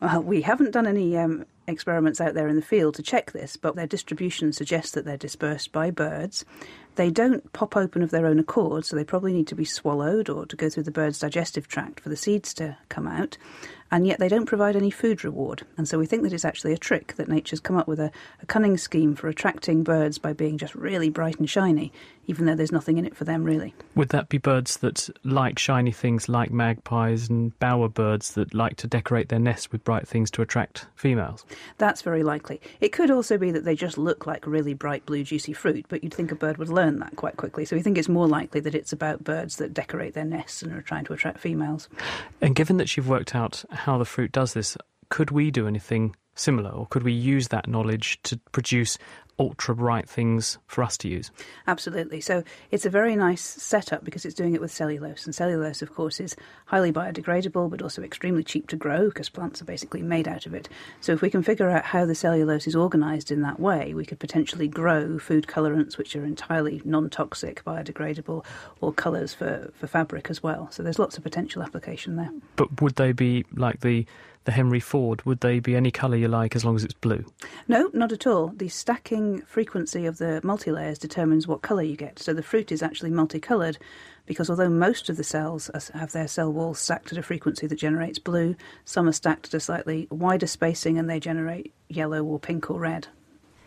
Well, 0.00 0.22
we 0.22 0.42
haven't 0.42 0.72
done 0.72 0.86
any 0.86 1.16
um, 1.16 1.46
experiments 1.66 2.20
out 2.20 2.34
there 2.34 2.48
in 2.48 2.56
the 2.56 2.62
field 2.62 2.94
to 2.94 3.02
check 3.02 3.32
this, 3.32 3.56
but 3.56 3.76
their 3.76 3.86
distribution 3.86 4.52
suggests 4.52 4.92
that 4.92 5.04
they're 5.04 5.16
dispersed 5.16 5.72
by 5.72 5.90
birds. 5.90 6.44
They 6.96 7.10
don't 7.10 7.52
pop 7.52 7.76
open 7.76 8.02
of 8.02 8.10
their 8.10 8.26
own 8.26 8.38
accord, 8.38 8.84
so 8.84 8.96
they 8.96 9.04
probably 9.04 9.32
need 9.32 9.46
to 9.48 9.54
be 9.54 9.64
swallowed 9.64 10.28
or 10.28 10.46
to 10.46 10.56
go 10.56 10.68
through 10.68 10.82
the 10.82 10.90
bird's 10.90 11.18
digestive 11.18 11.68
tract 11.68 12.00
for 12.00 12.08
the 12.08 12.16
seeds 12.16 12.52
to 12.54 12.76
come 12.88 13.06
out 13.06 13.38
and 13.90 14.06
yet 14.06 14.18
they 14.18 14.28
don't 14.28 14.46
provide 14.46 14.76
any 14.76 14.90
food 14.90 15.24
reward. 15.24 15.62
And 15.76 15.88
so 15.88 15.98
we 15.98 16.06
think 16.06 16.22
that 16.22 16.32
it's 16.32 16.44
actually 16.44 16.72
a 16.72 16.78
trick 16.78 17.14
that 17.16 17.28
nature's 17.28 17.60
come 17.60 17.76
up 17.76 17.86
with 17.86 18.00
a, 18.00 18.10
a, 18.42 18.46
cunning 18.46 18.76
scheme 18.76 19.14
for 19.14 19.28
attracting 19.28 19.82
birds 19.82 20.18
by 20.18 20.32
being 20.32 20.58
just 20.58 20.74
really 20.74 21.08
bright 21.08 21.38
and 21.38 21.48
shiny, 21.48 21.92
even 22.26 22.46
though 22.46 22.54
there's 22.54 22.72
nothing 22.72 22.98
in 22.98 23.06
it 23.06 23.16
for 23.16 23.24
them 23.24 23.44
really. 23.44 23.74
Would 23.94 24.08
that 24.10 24.28
be 24.28 24.38
birds 24.38 24.78
that 24.78 25.08
like 25.24 25.58
shiny 25.58 25.92
things 25.92 26.28
like 26.28 26.50
magpies 26.50 27.28
and 27.28 27.56
bower 27.58 27.88
birds 27.88 28.34
that 28.34 28.54
like 28.54 28.76
to 28.76 28.86
decorate 28.86 29.28
their 29.28 29.38
nests 29.38 29.70
with 29.70 29.84
bright 29.84 30.08
things 30.08 30.30
to 30.32 30.42
attract 30.42 30.86
females? 30.96 31.44
That's 31.78 32.02
very 32.02 32.22
likely. 32.22 32.60
It 32.80 32.92
could 32.92 33.10
also 33.10 33.38
be 33.38 33.50
that 33.52 33.64
they 33.64 33.76
just 33.76 33.98
look 33.98 34.26
like 34.26 34.46
really 34.46 34.74
bright 34.74 35.06
blue 35.06 35.22
juicy 35.22 35.52
fruit, 35.52 35.86
but 35.88 36.02
you'd 36.02 36.14
think 36.14 36.32
a 36.32 36.36
bird 36.36 36.58
would 36.58 36.68
learn 36.68 36.85
that 37.00 37.16
quite 37.16 37.36
quickly. 37.36 37.64
So 37.64 37.76
we 37.76 37.82
think 37.82 37.98
it's 37.98 38.08
more 38.08 38.28
likely 38.28 38.60
that 38.60 38.74
it's 38.74 38.92
about 38.92 39.24
birds 39.24 39.56
that 39.56 39.74
decorate 39.74 40.14
their 40.14 40.24
nests 40.24 40.62
and 40.62 40.72
are 40.72 40.82
trying 40.82 41.04
to 41.06 41.12
attract 41.12 41.40
females. 41.40 41.88
And 42.40 42.54
given 42.54 42.76
that 42.78 42.96
you've 42.96 43.08
worked 43.08 43.34
out 43.34 43.64
how 43.70 43.98
the 43.98 44.04
fruit 44.04 44.32
does 44.32 44.54
this, 44.54 44.76
could 45.10 45.30
we 45.30 45.50
do 45.50 45.66
anything 45.66 46.16
similar, 46.34 46.70
or 46.70 46.86
could 46.86 47.02
we 47.02 47.12
use 47.12 47.48
that 47.48 47.66
knowledge 47.66 48.20
to 48.22 48.38
produce 48.52 48.98
ultra 49.38 49.74
bright 49.74 50.08
things 50.08 50.58
for 50.66 50.82
us 50.82 50.96
to 50.98 51.08
use. 51.08 51.30
Absolutely. 51.66 52.20
So 52.20 52.42
it's 52.70 52.86
a 52.86 52.90
very 52.90 53.16
nice 53.16 53.42
setup 53.42 54.04
because 54.04 54.24
it's 54.24 54.34
doing 54.34 54.54
it 54.54 54.60
with 54.60 54.70
cellulose. 54.70 55.26
And 55.26 55.34
cellulose, 55.34 55.82
of 55.82 55.94
course, 55.94 56.20
is 56.20 56.36
highly 56.66 56.92
biodegradable 56.92 57.70
but 57.70 57.82
also 57.82 58.02
extremely 58.02 58.42
cheap 58.42 58.66
to 58.68 58.76
grow 58.76 59.06
because 59.08 59.28
plants 59.28 59.60
are 59.60 59.66
basically 59.66 60.02
made 60.02 60.26
out 60.26 60.46
of 60.46 60.54
it. 60.54 60.68
So 61.00 61.12
if 61.12 61.20
we 61.20 61.30
can 61.30 61.42
figure 61.42 61.68
out 61.68 61.84
how 61.84 62.06
the 62.06 62.14
cellulose 62.14 62.66
is 62.66 62.76
organized 62.76 63.30
in 63.30 63.42
that 63.42 63.60
way, 63.60 63.94
we 63.94 64.06
could 64.06 64.18
potentially 64.18 64.68
grow 64.68 65.18
food 65.18 65.46
colorants 65.46 65.98
which 65.98 66.16
are 66.16 66.24
entirely 66.24 66.80
non 66.84 67.10
toxic, 67.10 67.62
biodegradable, 67.64 68.44
or 68.80 68.92
colors 68.92 69.34
for, 69.34 69.70
for 69.74 69.86
fabric 69.86 70.30
as 70.30 70.42
well. 70.42 70.70
So 70.70 70.82
there's 70.82 70.98
lots 70.98 71.16
of 71.16 71.22
potential 71.22 71.62
application 71.62 72.16
there. 72.16 72.30
But 72.56 72.80
would 72.80 72.96
they 72.96 73.12
be 73.12 73.44
like 73.54 73.80
the 73.80 74.06
the 74.46 74.52
Henry 74.52 74.80
Ford, 74.80 75.22
would 75.26 75.40
they 75.40 75.58
be 75.58 75.76
any 75.76 75.90
colour 75.90 76.16
you 76.16 76.28
like 76.28 76.56
as 76.56 76.64
long 76.64 76.76
as 76.76 76.84
it's 76.84 76.94
blue? 76.94 77.24
No, 77.68 77.90
not 77.92 78.12
at 78.12 78.26
all. 78.26 78.52
The 78.56 78.68
stacking 78.68 79.42
frequency 79.42 80.06
of 80.06 80.18
the 80.18 80.40
multi-layers 80.42 80.98
determines 80.98 81.46
what 81.46 81.62
colour 81.62 81.82
you 81.82 81.96
get. 81.96 82.18
So 82.20 82.32
the 82.32 82.42
fruit 82.42 82.72
is 82.72 82.82
actually 82.82 83.10
multicoloured 83.10 83.76
because 84.24 84.48
although 84.48 84.70
most 84.70 85.10
of 85.10 85.16
the 85.16 85.24
cells 85.24 85.70
have 85.94 86.12
their 86.12 86.28
cell 86.28 86.52
walls 86.52 86.78
stacked 86.78 87.12
at 87.12 87.18
a 87.18 87.22
frequency 87.22 87.66
that 87.66 87.76
generates 87.76 88.18
blue, 88.18 88.56
some 88.84 89.08
are 89.08 89.12
stacked 89.12 89.48
at 89.48 89.54
a 89.54 89.60
slightly 89.60 90.06
wider 90.10 90.46
spacing 90.46 90.96
and 90.96 91.10
they 91.10 91.20
generate 91.20 91.74
yellow 91.88 92.24
or 92.24 92.38
pink 92.38 92.70
or 92.70 92.78
red. 92.78 93.08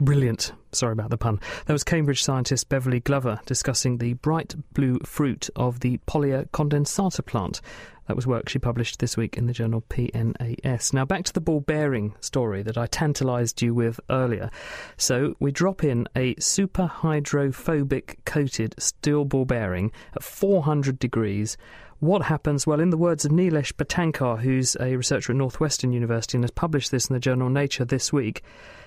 Brilliant. 0.01 0.53
Sorry 0.72 0.94
about 0.94 1.10
the 1.10 1.18
pun. 1.18 1.41
That 1.65 1.74
was 1.74 1.84
Cambridge 1.84 2.24
scientist 2.24 2.70
Beverley 2.70 3.01
Glover 3.01 3.41
discussing 3.46 3.98
the 3.98 4.13
bright 4.13 4.56
blue 4.74 5.00
fruit 5.00 5.50
of 5.58 5.82
the 5.82 5.98
Pollia 6.08 6.50
condensata 6.51 7.25
plant. 7.25 7.60
That 8.08 8.15
was 8.15 8.25
work 8.25 8.48
she 8.48 8.60
published 8.60 9.00
this 9.00 9.18
week 9.18 9.38
in 9.38 9.46
the 9.46 9.53
journal 9.53 9.84
PNAS. 9.89 10.94
Now, 10.94 11.06
back 11.06 11.25
to 11.25 11.34
the 11.34 11.41
ball 11.41 11.60
bearing 11.60 12.15
story 12.22 12.63
that 12.63 12.77
I 12.77 12.88
tantalised 12.88 13.62
you 13.62 13.74
with 13.74 14.00
earlier. 14.10 14.50
So, 14.98 15.36
we 15.39 15.51
drop 15.51 15.84
in 15.84 16.08
a 16.15 16.34
super 16.39 16.88
hydrophobic 16.88 18.20
coated 18.25 18.75
steel 18.79 19.25
ball 19.25 19.46
bearing 19.46 19.91
at 20.15 20.24
400 20.24 20.98
degrees 20.98 21.58
What 22.00 22.24
happens? 22.24 22.65
Well, 22.65 22.79
in 22.79 22.91
the 22.91 22.98
words 22.98 23.25
of 23.25 23.32
Neelesh 23.34 23.74
Patankar, 23.74 24.39
who's 24.39 24.77
a 24.79 24.96
researcher 24.96 25.34
at 25.34 25.38
Northwestern 25.38 25.91
University 25.91 26.38
and 26.38 26.46
has 26.46 26.51
published 26.51 26.91
this 26.91 27.08
in 27.08 27.13
the 27.13 27.20
journal 27.20 27.50
Nature 27.50 27.84
this 27.84 28.13
week, 28.13 28.41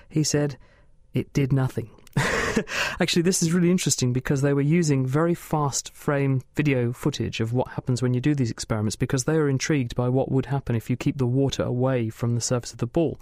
he 0.09 0.23
said, 0.23 0.57
it 1.13 1.31
did 1.33 1.53
nothing. 1.53 1.89
Actually, 2.99 3.23
this 3.23 3.41
is 3.41 3.53
really 3.53 3.71
interesting 3.71 4.13
because 4.13 4.41
they 4.41 4.53
were 4.53 4.61
using 4.61 5.05
very 5.05 5.33
fast 5.33 5.93
frame 5.93 6.41
video 6.55 6.91
footage 6.91 7.39
of 7.39 7.53
what 7.53 7.69
happens 7.69 8.01
when 8.01 8.13
you 8.13 8.21
do 8.21 8.35
these 8.35 8.51
experiments 8.51 8.95
because 8.95 9.23
they 9.23 9.37
were 9.37 9.49
intrigued 9.49 9.95
by 9.95 10.09
what 10.09 10.31
would 10.31 10.47
happen 10.47 10.75
if 10.75 10.89
you 10.89 10.95
keep 10.95 11.17
the 11.17 11.25
water 11.25 11.63
away 11.63 12.09
from 12.09 12.35
the 12.35 12.41
surface 12.41 12.71
of 12.71 12.77
the 12.77 12.85
ball. 12.85 13.19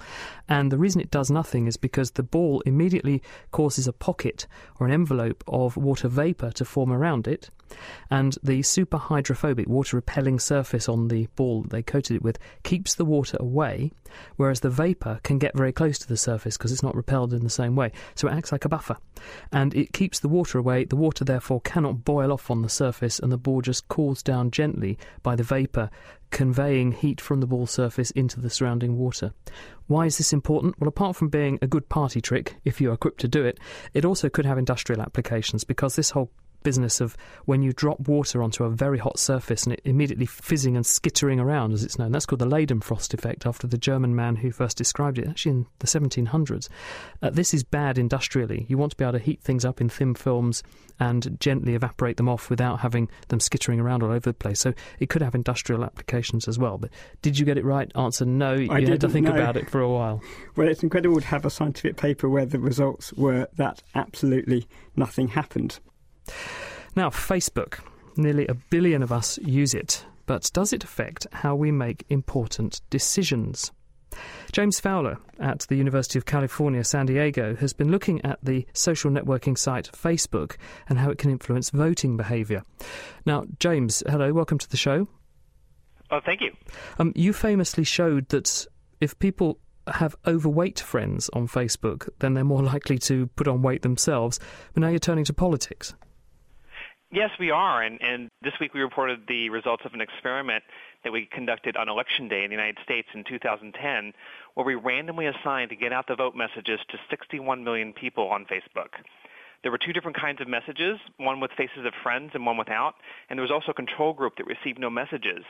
And 0.49 0.71
the 0.71 0.77
reason 0.77 0.99
it 0.99 1.11
does 1.11 1.31
nothing 1.31 1.67
is 1.67 1.77
because 1.77 2.11
the 2.11 2.23
ball 2.23 2.61
immediately 2.65 3.21
causes 3.51 3.87
a 3.87 3.93
pocket 3.93 4.47
or 4.79 4.87
an 4.87 4.93
envelope 4.93 5.43
of 5.47 5.77
water 5.77 6.07
vapor 6.07 6.51
to 6.51 6.65
form 6.65 6.91
around 6.91 7.27
it. 7.27 7.49
And 8.09 8.37
the 8.43 8.61
super 8.61 8.97
hydrophobic 8.97 9.67
water 9.67 9.97
repelling 9.97 10.39
surface 10.39 10.89
on 10.89 11.07
the 11.07 11.27
ball 11.35 11.63
that 11.63 11.71
they 11.71 11.83
coated 11.83 12.17
it 12.17 12.23
with 12.23 12.37
keeps 12.63 12.95
the 12.95 13.05
water 13.05 13.37
away, 13.39 13.91
whereas 14.35 14.59
the 14.59 14.69
vapor 14.69 15.19
can 15.23 15.37
get 15.37 15.55
very 15.55 15.71
close 15.71 15.97
to 15.99 16.07
the 16.07 16.17
surface 16.17 16.57
because 16.57 16.71
it's 16.71 16.83
not 16.83 16.95
repelled 16.95 17.33
in 17.33 17.43
the 17.43 17.49
same 17.49 17.75
way. 17.75 17.91
So 18.15 18.27
it 18.27 18.33
acts 18.33 18.51
like 18.51 18.65
a 18.65 18.69
buffer 18.69 18.97
and 19.51 19.73
it 19.73 19.93
keeps 19.93 20.19
the 20.19 20.29
water 20.29 20.57
away. 20.57 20.85
The 20.85 20.95
water, 20.95 21.23
therefore, 21.23 21.61
cannot 21.61 22.03
boil 22.03 22.31
off 22.31 22.49
on 22.49 22.61
the 22.61 22.69
surface, 22.69 23.19
and 23.19 23.31
the 23.31 23.37
ball 23.37 23.61
just 23.61 23.87
cools 23.87 24.23
down 24.23 24.51
gently 24.51 24.97
by 25.23 25.35
the 25.35 25.43
vapour 25.43 25.89
conveying 26.31 26.93
heat 26.93 27.19
from 27.19 27.41
the 27.41 27.47
ball 27.47 27.67
surface 27.67 28.11
into 28.11 28.39
the 28.39 28.49
surrounding 28.49 28.97
water. 28.97 29.33
Why 29.87 30.05
is 30.05 30.17
this 30.17 30.31
important? 30.31 30.79
Well, 30.79 30.87
apart 30.87 31.17
from 31.17 31.27
being 31.27 31.59
a 31.61 31.67
good 31.67 31.89
party 31.89 32.21
trick, 32.21 32.55
if 32.63 32.79
you 32.79 32.89
are 32.89 32.93
equipped 32.93 33.19
to 33.21 33.27
do 33.27 33.43
it, 33.43 33.59
it 33.93 34.05
also 34.05 34.29
could 34.29 34.45
have 34.45 34.57
industrial 34.57 35.01
applications 35.01 35.65
because 35.65 35.95
this 35.95 36.11
whole 36.11 36.31
business 36.63 37.01
of 37.01 37.17
when 37.45 37.61
you 37.61 37.73
drop 37.73 37.99
water 38.07 38.41
onto 38.43 38.63
a 38.63 38.69
very 38.69 38.97
hot 38.97 39.19
surface 39.19 39.63
and 39.63 39.73
it 39.73 39.81
immediately 39.85 40.25
fizzing 40.25 40.75
and 40.75 40.85
skittering 40.85 41.39
around, 41.39 41.73
as 41.73 41.83
it's 41.83 41.97
known. 41.97 42.11
That's 42.11 42.25
called 42.25 42.39
the 42.39 42.45
Leidenfrost 42.45 43.13
effect, 43.13 43.45
after 43.45 43.67
the 43.67 43.77
German 43.77 44.15
man 44.15 44.37
who 44.37 44.51
first 44.51 44.77
described 44.77 45.17
it, 45.17 45.27
actually 45.27 45.51
in 45.51 45.65
the 45.79 45.87
1700s. 45.87 46.69
Uh, 47.21 47.29
this 47.29 47.53
is 47.53 47.63
bad 47.63 47.97
industrially. 47.97 48.65
You 48.69 48.77
want 48.77 48.91
to 48.91 48.97
be 48.97 49.03
able 49.03 49.13
to 49.13 49.19
heat 49.19 49.41
things 49.41 49.65
up 49.65 49.81
in 49.81 49.89
thin 49.89 50.15
films 50.15 50.63
and 50.99 51.37
gently 51.39 51.73
evaporate 51.73 52.17
them 52.17 52.29
off 52.29 52.49
without 52.49 52.79
having 52.81 53.09
them 53.29 53.39
skittering 53.39 53.79
around 53.79 54.03
all 54.03 54.11
over 54.11 54.19
the 54.19 54.33
place. 54.33 54.59
So 54.59 54.73
it 54.99 55.09
could 55.09 55.23
have 55.23 55.33
industrial 55.33 55.83
applications 55.83 56.47
as 56.47 56.59
well. 56.59 56.77
But 56.77 56.91
did 57.23 57.39
you 57.39 57.45
get 57.45 57.57
it 57.57 57.65
right? 57.65 57.91
Answer 57.95 58.25
no. 58.25 58.53
I 58.53 58.79
you 58.79 58.87
had 58.87 59.01
to 59.01 59.09
think 59.09 59.25
know. 59.25 59.33
about 59.33 59.57
it 59.57 59.69
for 59.69 59.81
a 59.81 59.89
while. 59.89 60.21
Well, 60.55 60.67
it's 60.67 60.83
incredible 60.83 61.19
to 61.19 61.27
have 61.27 61.45
a 61.45 61.49
scientific 61.49 61.97
paper 61.97 62.29
where 62.29 62.45
the 62.45 62.59
results 62.59 63.13
were 63.13 63.47
that 63.55 63.81
absolutely 63.95 64.67
nothing 64.95 65.29
happened. 65.29 65.79
Now, 66.95 67.09
Facebook. 67.09 67.79
Nearly 68.17 68.45
a 68.47 68.53
billion 68.53 69.03
of 69.03 69.11
us 69.11 69.37
use 69.39 69.73
it, 69.73 70.05
but 70.25 70.49
does 70.53 70.73
it 70.73 70.83
affect 70.83 71.27
how 71.31 71.55
we 71.55 71.71
make 71.71 72.05
important 72.09 72.81
decisions? 72.89 73.71
James 74.51 74.79
Fowler 74.81 75.17
at 75.39 75.61
the 75.69 75.75
University 75.75 76.19
of 76.19 76.25
California, 76.25 76.83
San 76.83 77.05
Diego, 77.05 77.55
has 77.55 77.71
been 77.71 77.89
looking 77.89 78.23
at 78.25 78.39
the 78.43 78.65
social 78.73 79.09
networking 79.09 79.57
site 79.57 79.89
Facebook 79.93 80.57
and 80.89 80.99
how 80.99 81.09
it 81.09 81.17
can 81.17 81.31
influence 81.31 81.69
voting 81.69 82.17
behaviour. 82.17 82.63
Now, 83.25 83.45
James, 83.59 84.03
hello, 84.07 84.33
welcome 84.33 84.57
to 84.57 84.69
the 84.69 84.77
show. 84.77 85.07
Oh, 86.09 86.19
thank 86.25 86.41
you. 86.41 86.51
Um, 86.99 87.13
you 87.15 87.31
famously 87.31 87.85
showed 87.85 88.27
that 88.29 88.67
if 88.99 89.17
people 89.19 89.59
have 89.87 90.15
overweight 90.27 90.79
friends 90.79 91.29
on 91.31 91.47
Facebook, 91.47 92.09
then 92.19 92.33
they're 92.33 92.43
more 92.43 92.63
likely 92.73 92.97
to 92.99 93.27
put 93.35 93.47
on 93.47 93.61
weight 93.61 93.81
themselves. 93.81 94.39
But 94.73 94.81
now 94.81 94.89
you're 94.89 94.99
turning 94.99 95.25
to 95.25 95.33
politics. 95.33 95.93
Yes, 97.13 97.29
we 97.37 97.51
are. 97.51 97.83
And, 97.83 98.01
and 98.01 98.29
this 98.41 98.53
week 98.61 98.73
we 98.73 98.79
reported 98.79 99.23
the 99.27 99.49
results 99.49 99.83
of 99.85 99.93
an 99.93 99.99
experiment 99.99 100.63
that 101.03 101.11
we 101.11 101.25
conducted 101.25 101.75
on 101.75 101.89
Election 101.89 102.29
Day 102.29 102.45
in 102.45 102.49
the 102.49 102.55
United 102.55 102.77
States 102.85 103.09
in 103.13 103.25
2010, 103.25 104.13
where 104.53 104.65
we 104.65 104.75
randomly 104.75 105.25
assigned 105.25 105.71
to 105.71 105.75
get 105.75 105.91
out 105.91 106.07
the 106.07 106.15
vote 106.15 106.35
messages 106.35 106.79
to 106.89 106.97
61 107.09 107.65
million 107.65 107.91
people 107.91 108.29
on 108.29 108.45
Facebook. 108.45 108.91
There 109.61 109.71
were 109.71 109.77
two 109.77 109.91
different 109.91 110.17
kinds 110.17 110.39
of 110.39 110.47
messages, 110.47 110.99
one 111.17 111.41
with 111.41 111.51
faces 111.51 111.85
of 111.85 111.93
friends 112.01 112.31
and 112.33 112.45
one 112.45 112.57
without, 112.57 112.95
and 113.29 113.37
there 113.37 113.43
was 113.43 113.51
also 113.51 113.71
a 113.71 113.75
control 113.75 114.13
group 114.13 114.37
that 114.37 114.47
received 114.47 114.79
no 114.79 114.89
messages. 114.89 115.43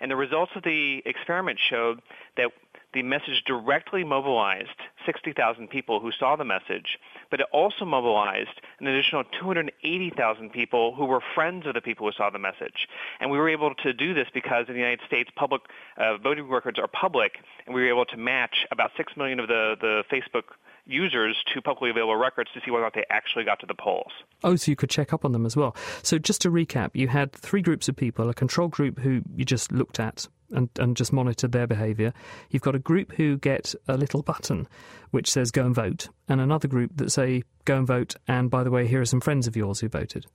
And 0.00 0.10
the 0.10 0.16
results 0.16 0.52
of 0.54 0.62
the 0.62 1.02
experiment 1.04 1.58
showed 1.58 2.00
that 2.36 2.52
the 2.92 3.02
message 3.02 3.44
directly 3.46 4.04
mobilized 4.04 4.68
60,000 5.06 5.68
people 5.68 6.00
who 6.00 6.10
saw 6.12 6.36
the 6.36 6.44
message, 6.44 6.98
but 7.30 7.40
it 7.40 7.46
also 7.52 7.84
mobilized 7.84 8.60
an 8.80 8.86
additional 8.86 9.24
280,000 9.40 10.50
people 10.50 10.94
who 10.94 11.04
were 11.04 11.20
friends 11.34 11.66
of 11.66 11.74
the 11.74 11.80
people 11.80 12.06
who 12.06 12.12
saw 12.12 12.30
the 12.30 12.38
message. 12.38 12.88
And 13.20 13.30
we 13.30 13.38
were 13.38 13.48
able 13.48 13.74
to 13.82 13.92
do 13.92 14.14
this 14.14 14.26
because 14.34 14.66
in 14.68 14.74
the 14.74 14.80
United 14.80 15.00
States, 15.06 15.30
public 15.36 15.62
uh, 15.96 16.16
voting 16.18 16.48
records 16.48 16.78
are 16.78 16.88
public, 16.88 17.32
and 17.66 17.74
we 17.74 17.82
were 17.82 17.88
able 17.88 18.06
to 18.06 18.16
match 18.16 18.66
about 18.70 18.90
6 18.96 19.12
million 19.16 19.40
of 19.40 19.48
the, 19.48 19.76
the 19.80 20.02
Facebook 20.12 20.54
users 20.86 21.36
to 21.54 21.62
publicly 21.62 21.90
available 21.90 22.16
records 22.16 22.50
to 22.54 22.60
see 22.64 22.70
whether 22.70 22.82
or 22.82 22.86
not 22.86 22.94
they 22.94 23.04
actually 23.10 23.44
got 23.44 23.60
to 23.60 23.66
the 23.66 23.74
polls. 23.74 24.10
Oh, 24.42 24.56
so 24.56 24.70
you 24.70 24.76
could 24.76 24.90
check 24.90 25.12
up 25.12 25.24
on 25.24 25.32
them 25.32 25.46
as 25.46 25.56
well. 25.56 25.76
So 26.02 26.18
just 26.18 26.40
to 26.42 26.50
recap, 26.50 26.90
you 26.94 27.08
had 27.08 27.32
three 27.32 27.62
groups 27.62 27.88
of 27.88 27.96
people, 27.96 28.28
a 28.28 28.34
control 28.34 28.68
group 28.68 28.98
who 28.98 29.22
you 29.36 29.44
just 29.44 29.70
looked 29.70 30.00
at 30.00 30.26
and, 30.50 30.68
and 30.78 30.96
just 30.96 31.12
monitored 31.12 31.52
their 31.52 31.66
behaviour. 31.66 32.12
You've 32.50 32.62
got 32.62 32.74
a 32.74 32.80
group 32.80 33.12
who 33.12 33.38
get 33.38 33.74
a 33.88 33.96
little 33.96 34.22
button 34.22 34.68
which 35.10 35.30
says 35.30 35.50
go 35.50 35.66
and 35.66 35.74
vote, 35.74 36.08
and 36.28 36.40
another 36.40 36.68
group 36.68 36.92
that 36.96 37.10
say 37.10 37.42
go 37.64 37.78
and 37.78 37.86
vote, 37.86 38.14
and 38.28 38.50
by 38.50 38.62
the 38.62 38.70
way, 38.70 38.86
here 38.86 39.00
are 39.00 39.06
some 39.06 39.20
friends 39.20 39.46
of 39.46 39.56
yours 39.56 39.80
who 39.80 39.88
voted. 39.88 40.26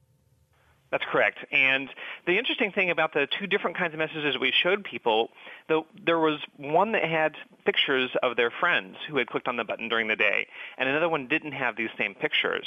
That's 0.95 1.11
correct. 1.11 1.39
And 1.51 1.89
the 2.25 2.37
interesting 2.37 2.71
thing 2.71 2.89
about 2.89 3.11
the 3.11 3.27
two 3.37 3.47
different 3.47 3.75
kinds 3.75 3.93
of 3.93 3.99
messages 3.99 4.37
we 4.39 4.53
showed 4.63 4.85
people, 4.85 5.27
though 5.67 5.85
there 6.05 6.19
was 6.19 6.39
one 6.55 6.93
that 6.93 7.03
had 7.03 7.35
pictures 7.65 8.11
of 8.23 8.37
their 8.37 8.49
friends 8.49 8.95
who 9.09 9.17
had 9.17 9.27
clicked 9.27 9.49
on 9.49 9.57
the 9.57 9.65
button 9.65 9.89
during 9.89 10.07
the 10.07 10.15
day, 10.15 10.47
and 10.77 10.87
another 10.87 11.09
one 11.09 11.27
didn't 11.27 11.51
have 11.51 11.75
these 11.75 11.89
same 11.97 12.15
pictures. 12.15 12.65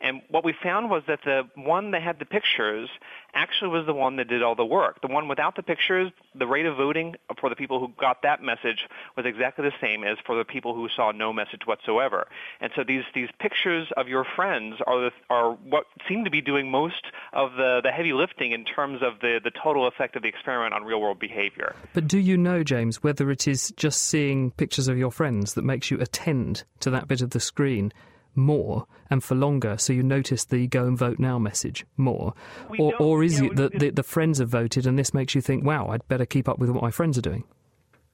And 0.00 0.22
what 0.28 0.44
we 0.44 0.54
found 0.60 0.90
was 0.90 1.04
that 1.06 1.20
the 1.24 1.48
one 1.54 1.92
that 1.92 2.02
had 2.02 2.18
the 2.18 2.24
pictures 2.24 2.88
actually 3.34 3.70
was 3.70 3.86
the 3.86 3.94
one 3.94 4.16
that 4.16 4.28
did 4.28 4.42
all 4.42 4.54
the 4.54 4.64
work. 4.64 5.00
The 5.00 5.08
one 5.08 5.28
without 5.28 5.54
the 5.54 5.62
pictures, 5.62 6.10
the 6.34 6.46
rate 6.46 6.66
of 6.66 6.76
voting 6.76 7.14
for 7.40 7.48
the 7.48 7.56
people 7.56 7.78
who 7.80 7.92
got 8.00 8.22
that 8.22 8.42
message 8.42 8.86
was 9.16 9.26
exactly 9.26 9.64
the 9.64 9.74
same 9.80 10.04
as 10.04 10.16
for 10.24 10.36
the 10.36 10.44
people 10.44 10.74
who 10.74 10.88
saw 10.88 11.12
no 11.12 11.32
message 11.32 11.62
whatsoever. 11.64 12.26
And 12.60 12.72
so 12.74 12.84
these 12.84 13.04
these 13.14 13.28
pictures 13.38 13.88
of 13.96 14.08
your 14.08 14.24
friends 14.36 14.76
are 14.86 15.00
the, 15.00 15.10
are 15.30 15.52
what 15.52 15.86
seem 16.08 16.24
to 16.24 16.30
be 16.30 16.40
doing 16.40 16.70
most 16.70 17.04
of 17.32 17.52
the 17.54 17.67
the 17.82 17.90
heavy 17.90 18.12
lifting 18.12 18.52
in 18.52 18.64
terms 18.64 19.00
of 19.02 19.20
the 19.20 19.40
the 19.42 19.52
total 19.62 19.86
effect 19.86 20.16
of 20.16 20.22
the 20.22 20.28
experiment 20.28 20.74
on 20.74 20.84
real 20.84 21.00
world 21.00 21.18
behavior. 21.18 21.74
But 21.94 22.08
do 22.08 22.18
you 22.18 22.36
know, 22.36 22.62
James, 22.62 23.02
whether 23.02 23.30
it 23.30 23.46
is 23.46 23.72
just 23.76 24.02
seeing 24.02 24.50
pictures 24.52 24.88
of 24.88 24.98
your 24.98 25.10
friends 25.10 25.54
that 25.54 25.64
makes 25.64 25.90
you 25.90 25.98
attend 26.00 26.64
to 26.80 26.90
that 26.90 27.08
bit 27.08 27.22
of 27.22 27.30
the 27.30 27.40
screen? 27.40 27.92
more 28.38 28.86
and 29.10 29.22
for 29.24 29.34
longer, 29.34 29.76
so 29.78 29.92
you 29.92 30.02
notice 30.02 30.44
the 30.44 30.66
"go 30.68 30.86
and 30.86 30.96
vote 30.96 31.18
now" 31.18 31.38
message 31.38 31.84
more, 31.96 32.34
or 32.78 32.94
or 33.00 33.24
is 33.24 33.40
you 33.40 33.50
it 33.50 33.56
that 33.56 33.78
the, 33.78 33.90
the 33.90 34.02
friends 34.02 34.38
have 34.38 34.48
voted 34.48 34.86
and 34.86 34.98
this 34.98 35.12
makes 35.12 35.34
you 35.34 35.40
think, 35.40 35.64
"Wow, 35.64 35.88
I'd 35.88 36.06
better 36.08 36.26
keep 36.26 36.48
up 36.48 36.58
with 36.58 36.70
what 36.70 36.82
my 36.82 36.90
friends 36.90 37.18
are 37.18 37.22
doing"? 37.22 37.44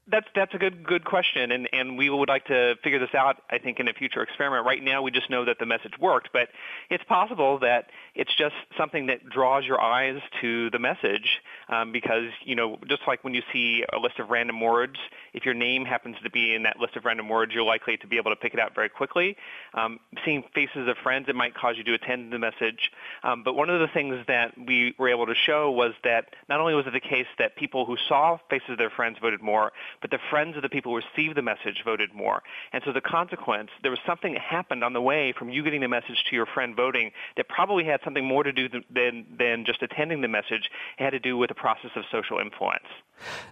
That's 0.06 0.26
that's 0.34 0.52
a 0.52 0.58
good 0.58 0.87
good 0.87 1.04
question, 1.06 1.50
and 1.50 1.66
and 1.73 1.96
we 1.96 2.11
would 2.11 2.28
like 2.28 2.44
to 2.46 2.75
figure 2.84 2.99
this 2.99 3.14
out. 3.14 3.42
I 3.49 3.56
think 3.56 3.80
in 3.80 3.88
a 3.88 3.94
future 3.94 4.23
experiment. 4.23 4.66
Right 4.66 4.82
now, 4.82 5.00
we 5.00 5.11
just 5.11 5.30
know 5.30 5.46
that 5.46 5.58
the 5.58 5.64
message 5.64 5.92
worked, 5.99 6.28
but 6.30 6.49
it's 6.90 7.04
possible 7.04 7.58
that 7.61 7.87
it's 8.14 8.34
just 8.37 8.54
something 8.76 9.06
that 9.06 9.26
draws 9.30 9.64
your 9.64 9.80
eyes 9.80 10.20
to 10.42 10.68
the 10.70 10.78
message, 10.78 11.40
um, 11.70 11.90
because 11.90 12.28
you 12.44 12.54
know, 12.54 12.78
just 12.87 13.00
like 13.06 13.25
when 13.25 13.32
you 13.32 13.40
see 13.50 13.82
a 13.94 13.99
list 13.99 14.18
of 14.18 14.28
random 14.28 14.61
words, 14.61 14.96
if 15.32 15.46
your 15.46 15.54
name 15.54 15.87
happens 15.87 16.16
to 16.23 16.30
be 16.30 16.54
in 16.54 16.64
that 16.64 16.78
list 16.78 16.96
of 16.96 17.06
random 17.06 17.30
words, 17.30 17.54
you're 17.54 17.64
likely 17.64 17.96
to 17.96 18.06
be 18.06 18.18
able 18.18 18.30
to 18.30 18.37
pick 18.37 18.52
it 18.52 18.61
out 18.61 18.75
very 18.75 18.90
quickly. 18.90 19.38
Um, 19.73 20.00
seeing 20.23 20.44
faces 20.54 20.87
of 20.87 20.99
friends, 21.02 21.30
it 21.30 21.34
might 21.34 21.54
cause 21.54 21.76
you 21.78 21.84
to 21.84 21.94
attend 21.94 22.30
the 22.30 22.38
message. 22.38 22.90
Um, 23.23 23.42
but 23.42 23.54
one 23.54 23.70
of 23.70 23.80
the 23.80 23.88
things 23.88 24.16
that 24.28 24.52
we 24.58 24.94
were 24.99 25.08
able 25.08 25.25
to 25.26 25.34
show 25.34 25.70
was 25.70 25.94
that 26.04 26.26
not 26.50 26.61
only 26.61 26.75
was 26.75 26.87
it 26.87 26.92
the 26.92 27.00
case 27.00 27.26
that 27.38 27.56
people 27.56 27.87
who 27.87 27.96
saw 28.06 28.37
faces 28.50 28.68
of 28.68 28.78
their 28.78 28.90
friends 28.90 29.16
voted 29.18 29.40
more, 29.40 29.73
but 30.00 30.10
the 30.10 30.18
friends 30.30 30.56
of 30.56 30.62
the 30.62 30.68
people 30.68 30.92
who 30.92 31.00
received 31.02 31.36
the 31.36 31.42
message 31.42 31.82
voted 31.84 32.14
more. 32.14 32.42
And 32.72 32.82
so 32.84 32.92
the 32.92 33.00
consequence, 33.00 33.70
there 33.82 33.90
was 33.90 34.00
something 34.06 34.32
that 34.34 34.42
happened 34.42 34.84
on 34.84 34.92
the 34.92 35.00
way 35.00 35.34
from 35.38 35.50
you 35.50 35.62
getting 35.62 35.80
the 35.80 35.88
message 35.88 36.24
to 36.30 36.36
your 36.36 36.46
friend 36.46 36.74
voting 36.76 37.10
that 37.36 37.48
probably 37.48 37.84
had 37.84 38.00
something 38.04 38.24
more 38.24 38.42
to 38.42 38.52
do 38.52 38.68
than, 38.68 39.26
than 39.38 39.64
just 39.66 39.82
attending 39.82 40.20
the 40.20 40.28
message. 40.28 40.70
It 40.98 41.04
had 41.04 41.10
to 41.10 41.18
do 41.18 41.36
with 41.36 41.48
the 41.48 41.54
process 41.54 41.90
of 41.96 42.04
social 42.10 42.38
influence. 42.38 42.86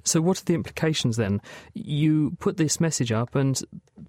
So, 0.03 0.21
what 0.21 0.41
are 0.41 0.45
the 0.45 0.55
implications 0.55 1.17
then? 1.17 1.41
You 1.75 2.37
put 2.41 2.57
this 2.57 2.81
message 2.81 3.13
up, 3.13 3.35
and 3.35 3.61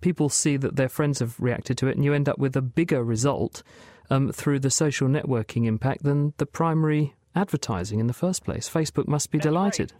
people 0.01 0.29
see 0.29 0.57
that 0.57 0.75
their 0.75 0.89
friends 0.89 1.19
have 1.19 1.39
reacted 1.39 1.77
to 1.79 1.87
it, 1.87 1.95
and 1.95 2.03
you 2.03 2.13
end 2.13 2.27
up 2.27 2.39
with 2.39 2.55
a 2.55 2.61
bigger 2.61 3.03
result 3.03 3.61
um, 4.09 4.31
through 4.31 4.59
the 4.59 4.71
social 4.71 5.07
networking 5.07 5.65
impact 5.65 6.03
than 6.03 6.33
the 6.37 6.45
primary 6.45 7.13
advertising 7.35 7.99
in 7.99 8.07
the 8.07 8.13
first 8.13 8.43
place. 8.43 8.69
Facebook 8.69 9.07
must 9.07 9.31
be 9.31 9.37
That's 9.37 9.47
delighted. 9.47 9.93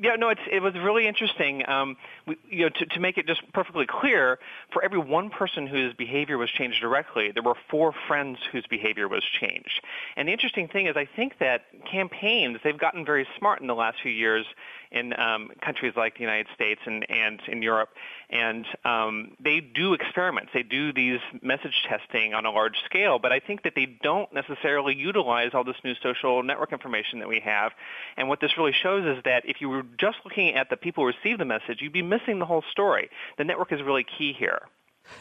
Yeah, 0.00 0.14
no, 0.14 0.28
it's, 0.28 0.40
it 0.50 0.62
was 0.62 0.74
really 0.74 1.08
interesting. 1.08 1.68
Um, 1.68 1.96
we, 2.24 2.36
you 2.48 2.64
know, 2.64 2.68
to, 2.68 2.86
to 2.86 3.00
make 3.00 3.18
it 3.18 3.26
just 3.26 3.42
perfectly 3.52 3.84
clear, 3.84 4.38
for 4.72 4.84
every 4.84 4.98
one 4.98 5.28
person 5.28 5.66
whose 5.66 5.92
behavior 5.94 6.38
was 6.38 6.50
changed 6.50 6.80
directly, 6.80 7.32
there 7.32 7.42
were 7.42 7.56
four 7.68 7.92
friends 8.06 8.38
whose 8.52 8.64
behavior 8.68 9.08
was 9.08 9.24
changed. 9.40 9.82
And 10.16 10.28
the 10.28 10.32
interesting 10.32 10.68
thing 10.68 10.86
is, 10.86 10.96
I 10.96 11.08
think 11.16 11.38
that 11.40 11.62
campaigns 11.90 12.58
they've 12.62 12.78
gotten 12.78 13.04
very 13.04 13.26
smart 13.38 13.60
in 13.60 13.66
the 13.66 13.74
last 13.74 13.98
few 14.00 14.12
years 14.12 14.46
in 14.90 15.18
um, 15.18 15.50
countries 15.64 15.92
like 15.96 16.14
the 16.14 16.22
United 16.22 16.46
States 16.54 16.80
and, 16.86 17.04
and 17.10 17.40
in 17.48 17.62
Europe, 17.62 17.90
and 18.30 18.64
um, 18.84 19.32
they 19.42 19.60
do 19.60 19.94
experiments. 19.94 20.50
They 20.54 20.62
do 20.62 20.92
these 20.92 21.20
message 21.42 21.74
testing 21.88 22.34
on 22.34 22.46
a 22.46 22.50
large 22.50 22.76
scale, 22.84 23.18
but 23.18 23.32
I 23.32 23.40
think 23.40 23.62
that 23.62 23.74
they 23.74 23.98
don't 24.02 24.32
necessarily 24.32 24.94
utilize 24.94 25.50
all 25.54 25.64
this 25.64 25.76
new 25.84 25.94
social 26.02 26.42
network 26.42 26.72
information 26.72 27.18
that 27.20 27.28
we 27.28 27.40
have. 27.44 27.72
And 28.16 28.28
what 28.28 28.40
this 28.40 28.52
really 28.56 28.74
shows 28.82 29.04
is 29.04 29.22
that 29.24 29.44
if 29.44 29.60
you 29.60 29.68
were 29.68 29.82
just 29.98 30.18
looking 30.24 30.54
at 30.54 30.70
the 30.70 30.76
people 30.76 31.04
who 31.04 31.12
receive 31.16 31.38
the 31.38 31.44
message, 31.44 31.78
you'd 31.80 31.92
be 31.92 32.02
missing 32.02 32.38
the 32.38 32.46
whole 32.46 32.64
story. 32.70 33.10
The 33.36 33.44
network 33.44 33.72
is 33.72 33.82
really 33.82 34.04
key 34.18 34.34
here. 34.38 34.60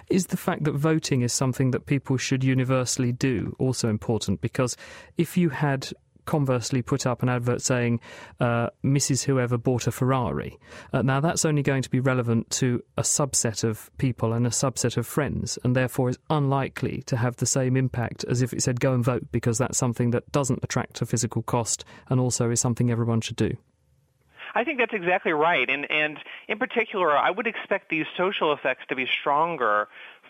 Is 0.09 0.27
the 0.27 0.37
fact 0.37 0.63
that 0.65 0.73
voting 0.73 1.21
is 1.21 1.33
something 1.33 1.71
that 1.71 1.85
people 1.85 2.17
should 2.17 2.43
universally 2.43 3.11
do 3.11 3.55
also 3.59 3.89
important? 3.89 4.41
Because 4.41 4.75
if 5.17 5.37
you 5.37 5.49
had 5.49 5.89
conversely 6.27 6.83
put 6.83 7.07
up 7.07 7.23
an 7.23 7.29
advert 7.29 7.63
saying 7.63 7.99
uh, 8.39 8.69
Mrs. 8.83 9.23
Whoever 9.23 9.57
bought 9.57 9.87
a 9.87 9.91
Ferrari. 9.91 10.59
Uh, 10.93 11.01
now, 11.01 11.19
that's 11.19 11.45
only 11.45 11.63
going 11.63 11.81
to 11.81 11.89
be 11.89 11.99
relevant 11.99 12.51
to 12.51 12.83
a 12.97 13.01
subset 13.01 13.63
of 13.63 13.89
people 13.97 14.33
and 14.33 14.45
a 14.45 14.51
subset 14.51 14.97
of 14.97 15.07
friends, 15.07 15.57
and 15.63 15.75
therefore 15.75 16.09
is 16.09 16.19
unlikely 16.29 17.01
to 17.07 17.17
have 17.17 17.37
the 17.37 17.47
same 17.47 17.75
impact 17.75 18.23
as 18.25 18.43
if 18.43 18.53
it 18.53 18.61
said 18.61 18.79
go 18.79 18.93
and 18.93 19.03
vote, 19.03 19.25
because 19.31 19.57
that's 19.57 19.79
something 19.79 20.11
that 20.11 20.31
doesn't 20.31 20.59
attract 20.61 21.01
a 21.01 21.05
physical 21.07 21.41
cost 21.41 21.83
and 22.09 22.19
also 22.19 22.51
is 22.51 22.61
something 22.61 22.91
everyone 22.91 23.21
should 23.21 23.37
do. 23.37 23.57
I 24.57 24.63
think 24.63 24.79
that's 24.79 24.93
exactly 24.93 25.33
right. 25.33 25.69
And, 25.69 25.89
and 25.91 26.17
in 26.47 26.57
particular, 26.57 27.15
I 27.15 27.29
would 27.29 27.45
expect 27.45 27.89
these 27.89 28.05
social 28.17 28.53
effects 28.53 28.85
to 28.89 28.95
be 28.95 29.05
stronger 29.21 29.87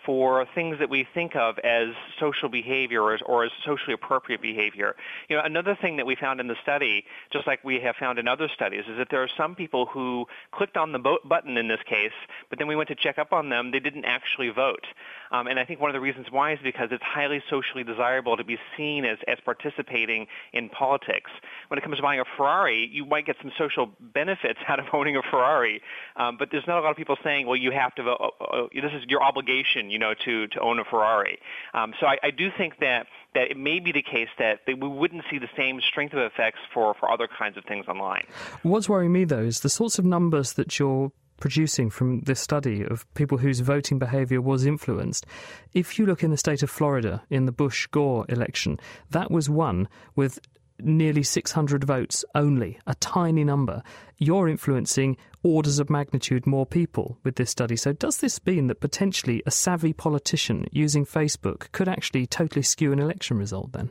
for 0.08 0.48
things 0.56 0.78
that 0.80 0.90
we 0.90 1.06
think 1.14 1.36
of 1.36 1.60
as 1.60 1.90
social 2.18 2.48
behavior 2.48 3.04
or 3.04 3.14
as, 3.14 3.20
or 3.26 3.44
as, 3.44 3.52
socially 3.66 3.94
appropriate 3.94 4.42
behavior. 4.42 4.96
You 5.28 5.36
know, 5.36 5.42
another 5.44 5.78
thing 5.82 5.98
that 5.98 6.06
we 6.06 6.16
found 6.16 6.40
in 6.40 6.48
the 6.48 6.56
study, 6.64 7.04
just 7.34 7.46
like 7.46 7.62
we 7.66 7.82
have 7.82 7.96
found 7.98 8.18
in 8.18 8.26
other 8.26 8.48
studies, 8.56 8.86
is 8.90 8.98
that 8.98 9.10
there 9.12 9.22
are 9.22 9.30
some 9.36 9.54
people 9.54 9.86
who 9.86 10.26
clicked 10.52 10.78
on 10.78 10.94
the 10.94 11.00
vote 11.00 11.28
button 11.28 11.58
in 11.58 11.68
this 11.68 11.82
case, 11.86 12.14
but 12.50 12.58
then 12.58 12.68
we 12.70 12.78
went 12.78 12.88
to 12.88 12.96
check 12.96 13.18
up 13.18 13.34
on 13.34 13.50
them, 13.50 13.72
they 13.72 13.80
didn't 13.80 14.06
actually 14.06 14.50
vote. 14.50 14.86
Um, 15.32 15.48
and 15.48 15.60
I 15.60 15.66
think 15.66 15.82
one 15.82 15.90
of 15.90 15.94
the 15.94 16.00
reasons 16.00 16.28
why 16.32 16.54
is 16.54 16.60
because 16.64 16.88
it's 16.92 17.04
highly 17.04 17.44
socially 17.50 17.84
desirable 17.84 18.38
to 18.38 18.46
be 18.46 18.58
seen 18.78 19.04
as, 19.04 19.18
as 19.28 19.38
participating 19.44 20.28
in 20.54 20.70
politics. 20.70 21.32
When 21.68 21.78
it 21.78 21.82
comes 21.82 21.98
to 21.98 22.02
buying 22.02 22.22
a 22.22 22.26
Ferrari, 22.38 22.90
you 22.90 23.06
might 23.06 23.26
get 23.26 23.36
some 23.42 23.52
social 23.58 23.90
benefits 24.00 24.60
out 24.70 24.80
of 24.80 24.86
owning 24.94 25.18
a 25.18 25.22
Ferrari, 25.30 25.82
um, 26.16 26.38
but 26.38 26.50
there's 26.52 26.66
not 26.66 26.80
a 26.80 26.82
lot 26.82 26.92
of 26.92 26.98
people 26.98 27.18
saying, 27.24 27.46
well, 27.46 27.58
you 27.58 27.72
have 27.72 27.94
to 27.96 28.04
vote. 28.04 28.34
Uh, 28.40 28.44
uh, 28.44 28.68
this 28.74 28.94
is 28.94 29.04
your 29.10 29.22
obligation 29.22 29.92
you 29.98 30.00
know, 30.00 30.14
to, 30.26 30.46
to 30.50 30.60
own 30.60 30.78
a 30.78 30.84
Ferrari. 30.84 31.40
Um, 31.74 31.92
so 32.00 32.06
I, 32.06 32.18
I 32.22 32.30
do 32.30 32.50
think 32.56 32.76
that, 32.82 33.08
that 33.34 33.50
it 33.50 33.58
may 33.58 33.80
be 33.80 33.92
the 33.92 34.04
case 34.04 34.30
that, 34.38 34.60
we 34.68 34.76
wouldn't 34.76 35.24
see 35.32 35.40
the 35.40 35.50
same 35.58 35.82
strength 35.82 36.14
of 36.14 36.20
effects 36.20 36.60
for, 36.72 36.94
for 37.00 37.10
other 37.10 37.28
kinds 37.28 37.58
of 37.58 37.64
things 37.66 37.88
online. 37.88 38.28
What's 38.62 38.88
worrying 38.88 39.12
me, 39.12 39.26
though, 39.26 39.42
is 39.42 39.62
the 39.62 39.70
sorts 39.70 39.98
of 39.98 40.06
numbers 40.06 40.54
that 40.54 40.78
you're 40.78 41.12
producing 41.40 41.90
from 41.90 42.22
this 42.22 42.40
study 42.40 42.84
of 42.86 43.12
people 43.16 43.40
whose 43.40 43.60
voting 43.62 43.98
behaviour 43.98 44.40
was 44.40 44.68
influenced. 44.68 45.26
If 45.74 45.98
you 45.98 46.06
look 46.06 46.24
in 46.24 46.30
the 46.30 46.38
state 46.38 46.62
of 46.62 46.70
Florida 46.70 47.24
in 47.32 47.46
the 47.46 47.52
Bush 47.52 47.88
Gore 47.88 48.26
election, 48.30 48.80
that 49.10 49.32
was 49.32 49.50
won 49.50 49.88
with 50.16 50.40
nearly 50.80 51.24
600 51.24 51.84
votes 51.84 52.24
only, 52.36 52.80
a 52.88 52.96
tiny 52.96 53.44
number. 53.44 53.84
You're 54.18 54.48
influencing 54.48 55.18
orders 55.44 55.80
of 55.80 55.90
magnitude 55.90 56.46
more 56.46 56.66
people 56.66 57.18
with 57.24 57.36
this 57.36 57.50
study. 57.50 57.76
So, 57.76 57.94
does 57.94 58.18
this 58.18 58.44
mean 58.46 58.68
that 58.68 58.80
potentially 58.80 59.44
a 59.46 59.52
savvy 59.52 59.94
politician 59.94 60.66
using 60.72 61.06
Facebook 61.06 61.72
could 61.72 61.88
actually 61.88 62.26
totally 62.26 62.64
skew 62.64 62.92
an 62.92 63.00
election 63.00 63.38
result 63.38 63.74
then? 63.74 63.90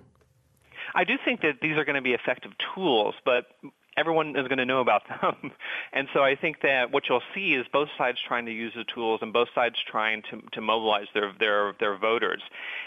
I 0.94 1.04
do 1.04 1.14
think 1.24 1.42
that 1.42 1.60
these 1.60 1.76
are 1.76 1.84
going 1.84 1.96
to 1.96 2.02
be 2.02 2.12
effective 2.14 2.52
tools, 2.74 3.14
but 3.24 3.44
everyone 3.96 4.36
is 4.36 4.48
going 4.48 4.58
to 4.58 4.66
know 4.66 4.80
about 4.80 5.02
them. 5.08 5.52
and 5.92 6.08
so 6.12 6.22
I 6.22 6.36
think 6.36 6.60
that 6.62 6.92
what 6.92 7.04
you'll 7.08 7.22
see 7.34 7.54
is 7.54 7.66
both 7.72 7.88
sides 7.96 8.18
trying 8.26 8.46
to 8.46 8.52
use 8.52 8.72
the 8.76 8.84
tools 8.84 9.20
and 9.22 9.32
both 9.32 9.48
sides 9.54 9.76
trying 9.90 10.22
to, 10.30 10.42
to 10.52 10.60
mobilize 10.60 11.06
their, 11.14 11.32
their, 11.38 11.74
their 11.80 11.96
voters. 11.96 12.42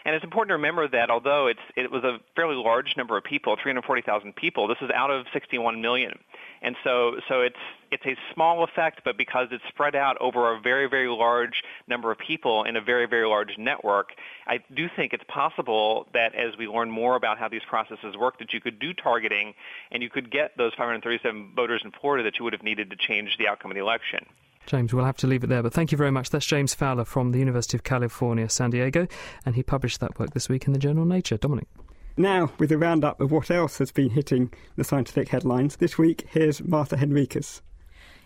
And 0.05 0.15
it's 0.15 0.23
important 0.23 0.49
to 0.49 0.55
remember 0.55 0.87
that 0.87 1.09
although 1.09 1.47
it's, 1.47 1.59
it 1.75 1.91
was 1.91 2.03
a 2.03 2.19
fairly 2.35 2.55
large 2.55 2.95
number 2.97 3.17
of 3.17 3.23
people, 3.23 3.55
340,000 3.61 4.35
people, 4.35 4.67
this 4.67 4.77
is 4.81 4.89
out 4.91 5.11
of 5.11 5.25
61 5.33 5.81
million. 5.81 6.19
And 6.61 6.75
so, 6.83 7.13
so 7.27 7.41
it's, 7.41 7.55
it's 7.91 8.05
a 8.05 8.15
small 8.33 8.63
effect, 8.63 9.01
but 9.05 9.17
because 9.17 9.47
it's 9.51 9.63
spread 9.69 9.95
out 9.95 10.17
over 10.19 10.53
a 10.53 10.59
very, 10.59 10.89
very 10.89 11.07
large 11.07 11.63
number 11.87 12.11
of 12.11 12.17
people 12.17 12.63
in 12.63 12.75
a 12.75 12.81
very, 12.81 13.07
very 13.07 13.27
large 13.27 13.57
network, 13.57 14.09
I 14.47 14.59
do 14.75 14.87
think 14.95 15.13
it's 15.13 15.23
possible 15.27 16.07
that 16.13 16.35
as 16.35 16.57
we 16.57 16.67
learn 16.67 16.91
more 16.91 17.15
about 17.15 17.37
how 17.37 17.47
these 17.47 17.61
processes 17.67 18.15
work, 18.17 18.39
that 18.39 18.53
you 18.53 18.61
could 18.61 18.79
do 18.79 18.93
targeting 18.93 19.53
and 19.91 20.03
you 20.03 20.09
could 20.09 20.31
get 20.31 20.57
those 20.57 20.73
537 20.73 21.53
voters 21.55 21.81
in 21.83 21.91
Florida 21.91 22.23
that 22.23 22.37
you 22.37 22.43
would 22.43 22.53
have 22.53 22.63
needed 22.63 22.89
to 22.89 22.95
change 22.95 23.37
the 23.37 23.47
outcome 23.47 23.71
of 23.71 23.75
the 23.75 23.81
election. 23.81 24.25
James, 24.65 24.93
we'll 24.93 25.05
have 25.05 25.17
to 25.17 25.27
leave 25.27 25.43
it 25.43 25.47
there, 25.47 25.63
but 25.63 25.73
thank 25.73 25.91
you 25.91 25.97
very 25.97 26.11
much. 26.11 26.29
That's 26.29 26.45
James 26.45 26.75
Fowler 26.75 27.05
from 27.05 27.31
the 27.31 27.39
University 27.39 27.75
of 27.75 27.83
California, 27.83 28.47
San 28.49 28.69
Diego, 28.69 29.07
and 29.45 29.55
he 29.55 29.63
published 29.63 29.99
that 29.99 30.19
work 30.19 30.33
this 30.33 30.47
week 30.47 30.67
in 30.67 30.73
the 30.73 30.79
journal 30.79 31.05
Nature. 31.05 31.37
Dominic. 31.37 31.67
Now, 32.19 32.51
with 32.57 32.69
a 32.73 32.77
roundup 32.77 33.21
of 33.21 33.31
what 33.31 33.49
else 33.49 33.77
has 33.77 33.93
been 33.93 34.09
hitting 34.09 34.51
the 34.75 34.83
scientific 34.83 35.29
headlines, 35.29 35.77
this 35.77 35.97
week 35.97 36.25
here's 36.29 36.61
Martha 36.61 36.97
Henriques. 36.97 37.61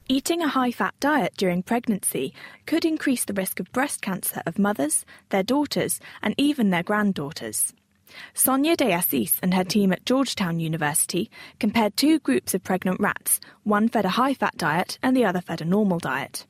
Eating 0.09 0.41
a 0.41 0.47
high 0.47 0.71
fat 0.71 0.95
diet 0.99 1.35
during 1.37 1.61
pregnancy 1.61 2.33
could 2.65 2.85
increase 2.85 3.23
the 3.23 3.35
risk 3.35 3.59
of 3.59 3.71
breast 3.71 4.01
cancer 4.01 4.41
of 4.47 4.57
mothers, 4.57 5.05
their 5.29 5.43
daughters, 5.43 5.99
and 6.23 6.33
even 6.39 6.71
their 6.71 6.81
granddaughters. 6.81 7.71
Sonia 8.33 8.75
de 8.75 8.91
Assis 8.91 9.37
and 9.43 9.53
her 9.53 9.63
team 9.63 9.93
at 9.93 10.07
Georgetown 10.07 10.59
University 10.59 11.29
compared 11.59 11.95
two 11.95 12.17
groups 12.17 12.55
of 12.55 12.63
pregnant 12.63 12.99
rats, 12.99 13.39
one 13.61 13.87
fed 13.87 14.05
a 14.05 14.09
high 14.09 14.33
fat 14.33 14.57
diet 14.57 14.97
and 15.03 15.15
the 15.15 15.25
other 15.25 15.39
fed 15.39 15.61
a 15.61 15.65
normal 15.65 15.99
diet. 15.99 16.47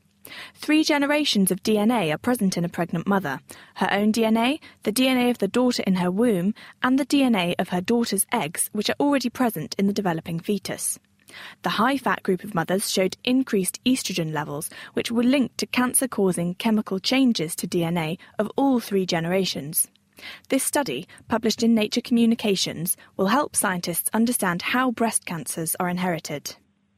Three 0.55 0.83
generations 0.83 1.51
of 1.51 1.63
DNA 1.63 2.13
are 2.13 2.17
present 2.17 2.57
in 2.57 2.65
a 2.65 2.69
pregnant 2.69 3.07
mother 3.07 3.39
her 3.75 3.91
own 3.91 4.11
DNA, 4.11 4.59
the 4.83 4.93
DNA 4.93 5.29
of 5.29 5.39
the 5.39 5.47
daughter 5.47 5.83
in 5.85 5.95
her 5.95 6.11
womb, 6.11 6.53
and 6.81 6.97
the 6.97 7.05
DNA 7.05 7.55
of 7.59 7.69
her 7.69 7.81
daughter's 7.81 8.25
eggs, 8.31 8.69
which 8.71 8.89
are 8.89 8.95
already 8.99 9.29
present 9.29 9.75
in 9.77 9.87
the 9.87 9.93
developing 9.93 10.39
fetus. 10.39 10.99
The 11.63 11.71
high 11.71 11.97
fat 11.97 12.23
group 12.23 12.43
of 12.43 12.53
mothers 12.53 12.91
showed 12.91 13.17
increased 13.23 13.83
estrogen 13.85 14.33
levels, 14.33 14.69
which 14.93 15.11
were 15.11 15.23
linked 15.23 15.57
to 15.59 15.65
cancer 15.65 16.07
causing 16.07 16.55
chemical 16.55 16.99
changes 16.99 17.55
to 17.55 17.67
DNA 17.67 18.17
of 18.37 18.51
all 18.55 18.79
three 18.79 19.05
generations. 19.05 19.87
This 20.49 20.63
study, 20.63 21.07
published 21.27 21.63
in 21.63 21.73
Nature 21.73 22.01
Communications, 22.01 22.95
will 23.17 23.27
help 23.27 23.55
scientists 23.55 24.09
understand 24.13 24.61
how 24.61 24.91
breast 24.91 25.25
cancers 25.25 25.75
are 25.79 25.89
inherited. 25.89 26.55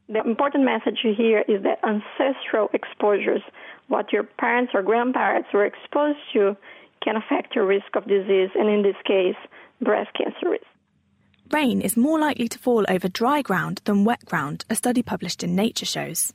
The 0.08 0.22
important 0.24 0.64
message 0.64 1.00
here 1.02 1.44
is 1.48 1.64
that 1.64 1.80
ancestral 1.82 2.70
exposures, 2.72 3.42
what 3.88 4.12
your 4.12 4.22
parents 4.22 4.72
or 4.72 4.82
grandparents 4.82 5.48
were 5.52 5.64
exposed 5.64 6.18
to, 6.32 6.56
can 7.02 7.16
affect 7.16 7.56
your 7.56 7.66
risk 7.66 7.94
of 7.96 8.06
disease, 8.06 8.50
and 8.54 8.68
in 8.68 8.82
this 8.82 8.96
case, 9.04 9.36
breast 9.80 10.10
cancer 10.16 10.50
risk. 10.50 10.64
Rain 11.50 11.80
is 11.80 11.96
more 11.96 12.18
likely 12.18 12.48
to 12.48 12.58
fall 12.58 12.84
over 12.88 13.08
dry 13.08 13.42
ground 13.42 13.80
than 13.84 14.04
wet 14.04 14.24
ground, 14.24 14.64
a 14.70 14.74
study 14.76 15.02
published 15.02 15.42
in 15.42 15.54
Nature 15.54 15.86
shows. 15.86 16.32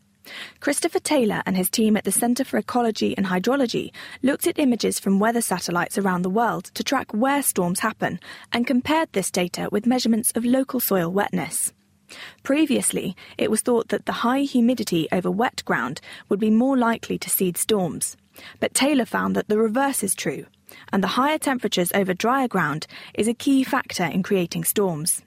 Christopher 0.60 1.00
Taylor 1.00 1.42
and 1.46 1.58
his 1.58 1.70
team 1.70 1.98
at 1.98 2.04
the 2.04 2.12
Centre 2.12 2.44
for 2.44 2.58
Ecology 2.58 3.18
and 3.18 3.26
Hydrology 3.26 3.92
looked 4.22 4.48
at 4.48 4.60
images 4.60 5.00
from 5.00 5.20
weather 5.20 5.42
satellites 5.42 5.98
around 5.98 6.22
the 6.22 6.30
world 6.30 6.66
to 6.76 6.84
track 6.84 7.12
where 7.14 7.42
storms 7.42 7.80
happen 7.80 8.20
and 8.52 8.68
compared 8.68 9.12
this 9.12 9.32
data 9.32 9.70
with 9.72 9.86
measurements 9.86 10.32
of 10.36 10.46
local 10.46 10.80
soil 10.80 11.12
wetness. 11.12 11.74
Previously, 12.44 13.16
it 13.38 13.52
was 13.52 13.62
thought 13.62 13.90
that 13.90 14.06
the 14.06 14.22
high 14.24 14.42
humidity 14.42 15.08
over 15.12 15.30
wet 15.30 15.64
ground 15.66 16.02
would 16.30 16.40
be 16.40 16.50
more 16.50 16.78
likely 16.78 17.18
to 17.18 17.30
seed 17.30 17.58
storms. 17.58 18.18
But 18.60 18.74
Taylor 18.74 19.06
found 19.06 19.36
that 19.36 19.48
the 19.48 19.58
reverse 19.58 20.04
is 20.04 20.16
true, 20.16 20.46
and 20.92 21.04
the 21.04 21.16
higher 21.20 21.38
temperatures 21.38 21.92
over 21.94 22.14
drier 22.14 22.48
ground 22.48 22.88
is 23.14 23.28
a 23.28 23.34
key 23.34 23.64
factor 23.64 24.06
in 24.06 24.24
creating 24.24 24.64
storms. 24.64 25.22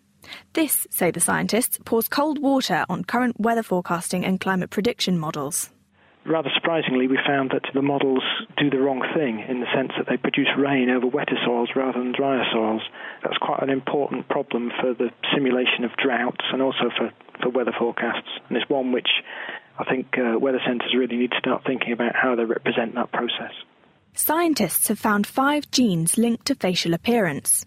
This, 0.54 0.86
say 0.90 1.10
the 1.10 1.20
scientists, 1.20 1.78
pours 1.84 2.08
cold 2.08 2.38
water 2.38 2.86
on 2.88 3.04
current 3.04 3.38
weather 3.38 3.62
forecasting 3.62 4.24
and 4.24 4.40
climate 4.40 4.70
prediction 4.70 5.18
models 5.18 5.70
rather 6.26 6.50
surprisingly, 6.54 7.06
we 7.06 7.18
found 7.26 7.50
that 7.50 7.64
the 7.72 7.82
models 7.82 8.22
do 8.56 8.70
the 8.70 8.78
wrong 8.78 9.02
thing 9.14 9.44
in 9.48 9.60
the 9.60 9.66
sense 9.74 9.92
that 9.98 10.06
they 10.08 10.16
produce 10.16 10.48
rain 10.58 10.90
over 10.90 11.06
wetter 11.06 11.36
soils 11.44 11.70
rather 11.76 11.98
than 11.98 12.12
drier 12.12 12.44
soils. 12.52 12.82
That's 13.22 13.36
quite 13.38 13.62
an 13.62 13.70
important 13.70 14.28
problem 14.28 14.72
for 14.80 14.94
the 14.94 15.10
simulation 15.34 15.84
of 15.84 15.90
droughts 15.96 16.44
and 16.52 16.62
also 16.62 16.90
for, 16.96 17.12
for 17.42 17.48
weather 17.50 17.74
forecasts. 17.78 18.28
And 18.48 18.56
it's 18.56 18.68
one 18.70 18.92
which 18.92 19.08
I 19.78 19.84
think 19.84 20.16
uh, 20.18 20.38
weather 20.38 20.60
centres 20.66 20.94
really 20.96 21.16
need 21.16 21.32
to 21.32 21.38
start 21.38 21.62
thinking 21.66 21.92
about 21.92 22.14
how 22.14 22.34
they 22.34 22.44
represent 22.44 22.94
that 22.94 23.12
process. 23.12 23.52
Scientists 24.14 24.88
have 24.88 24.98
found 24.98 25.26
five 25.26 25.70
genes 25.70 26.16
linked 26.16 26.46
to 26.46 26.54
facial 26.54 26.94
appearance. 26.94 27.66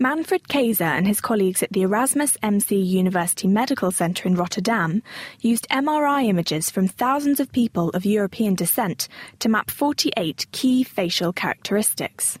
Manfred 0.00 0.48
Kayser 0.48 0.82
and 0.82 1.06
his 1.06 1.20
colleagues 1.20 1.62
at 1.62 1.72
the 1.72 1.82
Erasmus 1.82 2.36
MC 2.42 2.74
University 2.76 3.46
Medical 3.46 3.92
Centre 3.92 4.26
in 4.26 4.34
Rotterdam 4.34 5.04
used 5.40 5.68
MRI 5.68 6.26
images 6.26 6.68
from 6.68 6.88
thousands 6.88 7.38
of 7.38 7.52
people 7.52 7.90
of 7.90 8.04
European 8.04 8.56
descent 8.56 9.06
to 9.38 9.48
map 9.48 9.70
48 9.70 10.46
key 10.50 10.82
facial 10.82 11.32
characteristics. 11.32 12.40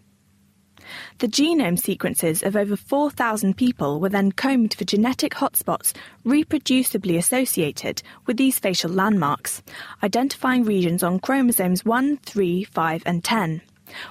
The 1.18 1.28
genome 1.28 1.78
sequences 1.78 2.42
of 2.42 2.56
over 2.56 2.74
4,000 2.74 3.56
people 3.56 4.00
were 4.00 4.08
then 4.08 4.32
combed 4.32 4.74
for 4.74 4.84
genetic 4.84 5.34
hotspots 5.34 5.94
reproducibly 6.26 7.16
associated 7.16 8.02
with 8.26 8.36
these 8.36 8.58
facial 8.58 8.90
landmarks, 8.90 9.62
identifying 10.02 10.64
regions 10.64 11.04
on 11.04 11.20
chromosomes 11.20 11.84
1, 11.84 12.16
3, 12.16 12.64
5, 12.64 13.02
and 13.06 13.22
10. 13.22 13.62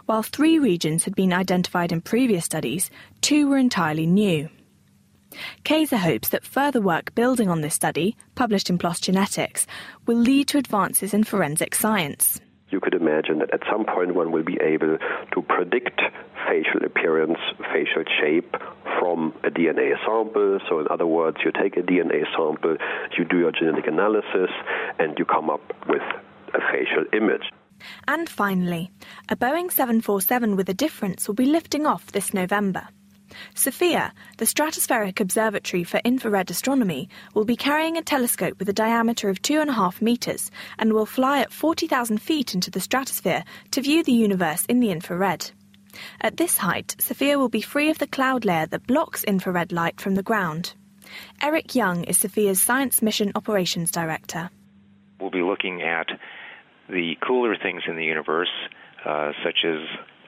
While 0.05 0.23
three 0.23 0.59
regions 0.59 1.03
had 1.05 1.15
been 1.15 1.33
identified 1.33 1.91
in 1.91 2.01
previous 2.01 2.45
studies, 2.45 2.89
two 3.21 3.47
were 3.47 3.57
entirely 3.57 4.05
new. 4.05 4.49
Kayser 5.65 5.97
hopes 5.97 6.29
that 6.29 6.45
further 6.45 6.81
work 6.81 7.15
building 7.15 7.49
on 7.49 7.61
this 7.61 7.73
study, 7.73 8.15
published 8.35 8.69
in 8.69 8.77
PLOS 8.77 9.01
Genetics, 9.01 9.65
will 10.05 10.17
lead 10.17 10.47
to 10.49 10.57
advances 10.57 11.13
in 11.13 11.23
forensic 11.23 11.73
science. 11.75 12.39
You 12.69 12.79
could 12.79 12.95
imagine 12.95 13.39
that 13.39 13.53
at 13.53 13.61
some 13.71 13.85
point 13.85 14.15
one 14.15 14.31
will 14.31 14.43
be 14.43 14.57
able 14.59 14.97
to 15.33 15.41
predict 15.43 16.01
facial 16.47 16.83
appearance, 16.83 17.37
facial 17.71 18.03
shape 18.19 18.55
from 18.99 19.33
a 19.43 19.49
DNA 19.49 19.93
sample. 20.05 20.59
So, 20.67 20.79
in 20.79 20.87
other 20.89 21.05
words, 21.05 21.37
you 21.45 21.51
take 21.51 21.77
a 21.77 21.81
DNA 21.81 22.23
sample, 22.35 22.77
you 23.17 23.25
do 23.25 23.37
your 23.37 23.51
genetic 23.51 23.85
analysis, 23.87 24.49
and 24.97 25.17
you 25.19 25.25
come 25.25 25.49
up 25.49 25.61
with 25.87 26.01
a 26.53 26.59
facial 26.71 27.05
image. 27.13 27.43
And 28.07 28.29
finally, 28.29 28.91
a 29.29 29.35
Boeing 29.35 29.71
747 29.71 30.55
with 30.55 30.69
a 30.69 30.73
difference 30.73 31.27
will 31.27 31.35
be 31.35 31.45
lifting 31.45 31.85
off 31.85 32.11
this 32.11 32.33
November. 32.33 32.87
SOFIA, 33.55 34.11
the 34.37 34.45
Stratospheric 34.45 35.19
Observatory 35.19 35.83
for 35.83 35.99
Infrared 36.03 36.51
Astronomy, 36.51 37.09
will 37.33 37.45
be 37.45 37.55
carrying 37.55 37.97
a 37.97 38.01
telescope 38.01 38.59
with 38.59 38.69
a 38.69 38.73
diameter 38.73 39.29
of 39.29 39.41
two 39.41 39.59
and 39.59 39.69
a 39.69 39.73
half 39.73 40.01
metres 40.01 40.51
and 40.77 40.93
will 40.93 41.05
fly 41.05 41.39
at 41.39 41.51
40,000 41.51 42.21
feet 42.21 42.53
into 42.53 42.69
the 42.69 42.79
stratosphere 42.79 43.43
to 43.71 43.81
view 43.81 44.03
the 44.03 44.11
universe 44.11 44.65
in 44.65 44.79
the 44.79 44.91
infrared. 44.91 45.51
At 46.21 46.37
this 46.37 46.57
height, 46.57 46.95
SOFIA 46.99 47.37
will 47.37 47.49
be 47.49 47.61
free 47.61 47.89
of 47.89 47.99
the 47.99 48.07
cloud 48.07 48.45
layer 48.45 48.65
that 48.67 48.87
blocks 48.87 49.23
infrared 49.23 49.71
light 49.71 50.01
from 50.01 50.15
the 50.15 50.23
ground. 50.23 50.73
Erick 51.41 51.75
Young 51.75 52.03
is 52.05 52.17
SOFIA's 52.19 52.61
Science 52.61 53.01
Mission 53.01 53.31
Operations 53.35 53.91
Director. 53.91 54.49
We'll 55.19 55.29
be 55.29 55.43
looking 55.43 55.81
at 55.81 56.07
the 56.89 57.15
cooler 57.25 57.55
things 57.55 57.83
in 57.87 57.95
the 57.95 58.05
universe, 58.05 58.51
uh, 59.05 59.31
such 59.43 59.65
as 59.65 59.79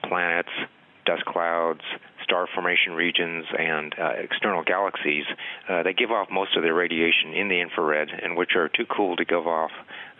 planets, 0.08 0.50
dust 1.04 1.24
clouds, 1.24 1.82
star 2.22 2.46
formation 2.52 2.92
regions, 2.92 3.46
and 3.56 3.94
uh, 3.98 4.10
external 4.18 4.62
galaxies 4.62 5.24
uh, 5.68 5.82
that 5.82 5.96
give 5.96 6.10
off 6.10 6.28
most 6.30 6.56
of 6.56 6.62
their 6.62 6.74
radiation 6.74 7.32
in 7.32 7.48
the 7.48 7.60
infrared 7.60 8.10
and 8.10 8.36
which 8.36 8.50
are 8.56 8.68
too 8.68 8.84
cool 8.86 9.16
to 9.16 9.24
give 9.24 9.46
off 9.46 9.70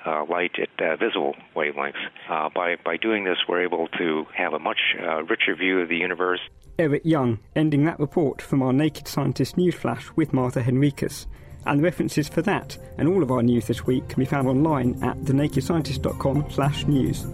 uh, 0.06 0.24
light 0.30 0.52
at 0.58 0.68
uh, 0.84 0.96
visible 0.96 1.34
wavelengths. 1.56 1.94
Uh, 2.30 2.48
by, 2.54 2.76
by 2.84 2.96
doing 2.96 3.24
this, 3.24 3.38
we're 3.48 3.62
able 3.62 3.88
to 3.98 4.24
have 4.34 4.52
a 4.52 4.58
much 4.58 4.78
uh, 5.02 5.22
richer 5.24 5.54
view 5.56 5.80
of 5.80 5.88
the 5.88 5.96
universe. 5.96 6.40
Erick 6.78 7.02
Young, 7.04 7.40
ending 7.56 7.84
that 7.86 7.98
report 7.98 8.40
from 8.40 8.62
our 8.62 8.72
Naked 8.72 9.08
Scientist 9.08 9.56
newsflash 9.56 10.10
with 10.14 10.32
Martha 10.32 10.62
Henriques. 10.62 11.26
And 11.66 11.80
the 11.80 11.84
references 11.84 12.28
for 12.28 12.42
that 12.42 12.78
and 12.98 13.08
all 13.08 13.22
of 13.22 13.30
our 13.30 13.42
news 13.42 13.66
this 13.66 13.86
week 13.86 14.08
can 14.08 14.20
be 14.20 14.26
found 14.26 14.48
online 14.48 15.02
at 15.02 15.16
thenakedscientist.com 15.18 16.46
slash 16.50 16.86
news. 16.86 17.26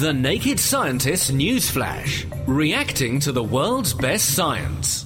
The 0.00 0.12
Naked 0.12 0.58
Scientist 0.58 1.32
News 1.32 1.68
Flash, 1.70 2.26
reacting 2.46 3.20
to 3.20 3.32
the 3.32 3.42
world's 3.42 3.92
best 3.92 4.34
science. 4.34 5.04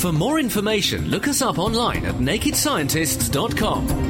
For 0.00 0.12
more 0.12 0.38
information, 0.38 1.08
look 1.08 1.26
us 1.26 1.42
up 1.42 1.58
online 1.58 2.04
at 2.04 2.16
nakedscientists.com. 2.16 4.09